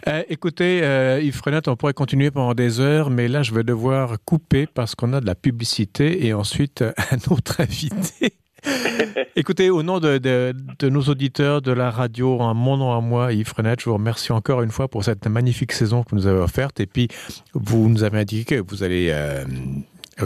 Euh, 0.08 0.24
écoutez, 0.28 0.80
euh, 0.82 1.20
Yves 1.22 1.36
Frenette, 1.36 1.68
on 1.68 1.76
pourrait 1.76 1.94
continuer 1.94 2.32
pendant 2.32 2.54
des 2.54 2.80
heures, 2.80 3.10
mais 3.10 3.28
là, 3.28 3.44
je 3.44 3.54
vais 3.54 3.62
devoir 3.62 4.16
couper 4.24 4.66
parce 4.66 4.96
qu'on 4.96 5.12
a 5.12 5.20
de 5.20 5.26
la 5.26 5.36
publicité 5.36 6.26
et 6.26 6.34
ensuite 6.34 6.82
un 7.12 7.32
autre 7.32 7.60
invité. 7.60 8.32
Écoutez, 9.36 9.70
au 9.70 9.84
nom 9.84 10.00
de, 10.00 10.18
de, 10.18 10.52
de, 10.80 10.88
nos 10.88 11.02
auditeurs 11.02 11.62
de 11.62 11.70
la 11.70 11.90
radio, 11.90 12.40
en 12.40 12.54
mon 12.54 12.76
nom 12.76 12.92
à 12.92 13.00
moi, 13.00 13.32
Yves 13.32 13.46
Frenette, 13.46 13.80
je 13.80 13.84
vous 13.84 13.94
remercie 13.94 14.32
encore 14.32 14.62
une 14.62 14.72
fois 14.72 14.88
pour 14.88 15.04
cette 15.04 15.26
magnifique 15.28 15.70
saison 15.70 16.02
que 16.02 16.10
vous 16.10 16.16
nous 16.16 16.26
avez 16.26 16.40
offerte. 16.40 16.80
Et 16.80 16.86
puis, 16.86 17.06
vous 17.54 17.88
nous 17.88 18.02
avez 18.02 18.18
indiqué 18.18 18.56
que 18.56 18.64
vous 18.68 18.82
allez 18.82 19.10
euh, 19.12 19.44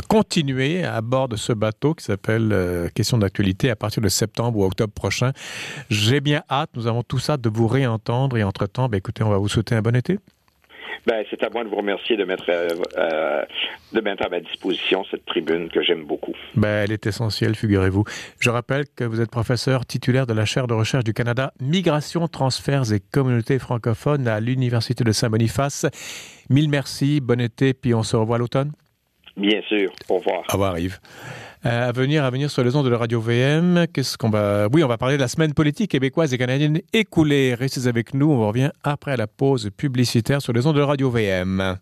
continuer 0.09 0.85
à 0.85 1.01
bord 1.01 1.29
de 1.29 1.37
ce 1.37 1.53
bateau 1.53 1.95
qui 1.95 2.05
s'appelle 2.05 2.51
euh, 2.53 2.89
Question 2.95 3.19
d'actualité 3.19 3.71
à 3.71 3.77
partir 3.77 4.03
de 4.03 4.09
septembre 4.09 4.59
ou 4.59 4.65
octobre 4.65 4.93
prochain. 4.93 5.33
J'ai 5.89 6.21
bien 6.21 6.43
hâte, 6.51 6.71
nous 6.75 6.87
avons 6.87 7.03
tout 7.03 7.19
ça 7.19 7.37
de 7.37 7.49
vous 7.49 7.67
réentendre 7.67 8.37
et 8.37 8.45
entre-temps, 8.45 8.89
ben, 8.89 8.99
écoutez, 8.99 9.23
on 9.23 9.31
va 9.31 9.39
vous 9.39 9.49
souhaiter 9.49 9.75
un 9.75 9.83
bon 9.83 9.97
été. 9.97 10.19
Ben, 11.07 11.25
c'est 11.31 11.43
à 11.43 11.49
moi 11.49 11.65
de 11.65 11.69
vous 11.69 11.77
remercier 11.77 12.17
de 12.17 12.25
mettre, 12.25 12.45
euh, 12.51 12.69
euh, 12.99 13.43
de 13.93 14.01
mettre 14.01 14.27
à 14.27 14.29
ma 14.29 14.41
disposition 14.41 15.03
cette 15.11 15.25
tribune 15.25 15.71
que 15.71 15.83
j'aime 15.83 16.05
beaucoup. 16.05 16.35
Ben, 16.55 16.85
elle 16.85 16.93
est 16.93 17.07
essentielle, 17.07 17.55
figurez-vous. 17.55 18.05
Je 18.39 18.51
rappelle 18.51 18.85
que 18.95 19.05
vous 19.05 19.21
êtes 19.21 19.31
professeur 19.31 19.87
titulaire 19.87 20.27
de 20.27 20.35
la 20.35 20.45
chaire 20.45 20.67
de 20.67 20.75
recherche 20.75 21.05
du 21.05 21.15
Canada 21.15 21.53
Migration, 21.61 22.29
transferts 22.29 22.93
et 22.93 23.01
communautés 23.01 23.59
francophones 23.59 24.29
à 24.29 24.41
l'Université 24.41 25.03
de 25.03 25.13
Saint-Boniface. 25.13 25.87
Mille 26.51 26.69
merci, 26.69 27.21
bon 27.21 27.41
été, 27.41 27.73
puis 27.73 27.95
on 27.95 28.03
se 28.03 28.17
revoit 28.17 28.39
l'automne. 28.39 28.73
Bien 29.37 29.61
sûr. 29.69 29.91
Au 30.09 30.17
revoir. 30.19 30.43
Au 30.49 30.53
revoir, 30.53 30.79
Yves. 30.79 30.99
Euh, 31.67 31.89
à 31.89 31.93
venir, 31.93 32.25
à 32.25 32.31
venir 32.31 32.51
sur 32.51 32.65
les 32.65 32.75
ondes 32.75 32.87
de 32.87 32.91
la 32.91 32.99
radio 32.99 33.21
VM. 33.21 33.87
Qu'est-ce 33.93 34.17
qu'on 34.17 34.31
va. 34.31 34.69
Oui, 34.73 34.83
on 34.83 34.89
va 34.89 34.97
parler 34.97 35.17
de 35.17 35.21
la 35.21 35.29
semaine 35.29 35.53
politique 35.53 35.91
québécoise 35.91 36.33
et 36.33 36.39
canadienne 36.39 36.81
écoulée. 36.93 37.55
Restez 37.55 37.87
avec 37.87 38.15
nous. 38.15 38.31
On 38.31 38.49
revient 38.49 38.71
après 38.83 39.17
la 39.17 39.27
pause 39.27 39.71
publicitaire 39.77 40.41
sur 40.41 40.53
les 40.53 40.67
ondes 40.67 40.77
de 40.77 40.81
la 40.81 40.87
radio 40.87 41.11
VM. 41.11 41.79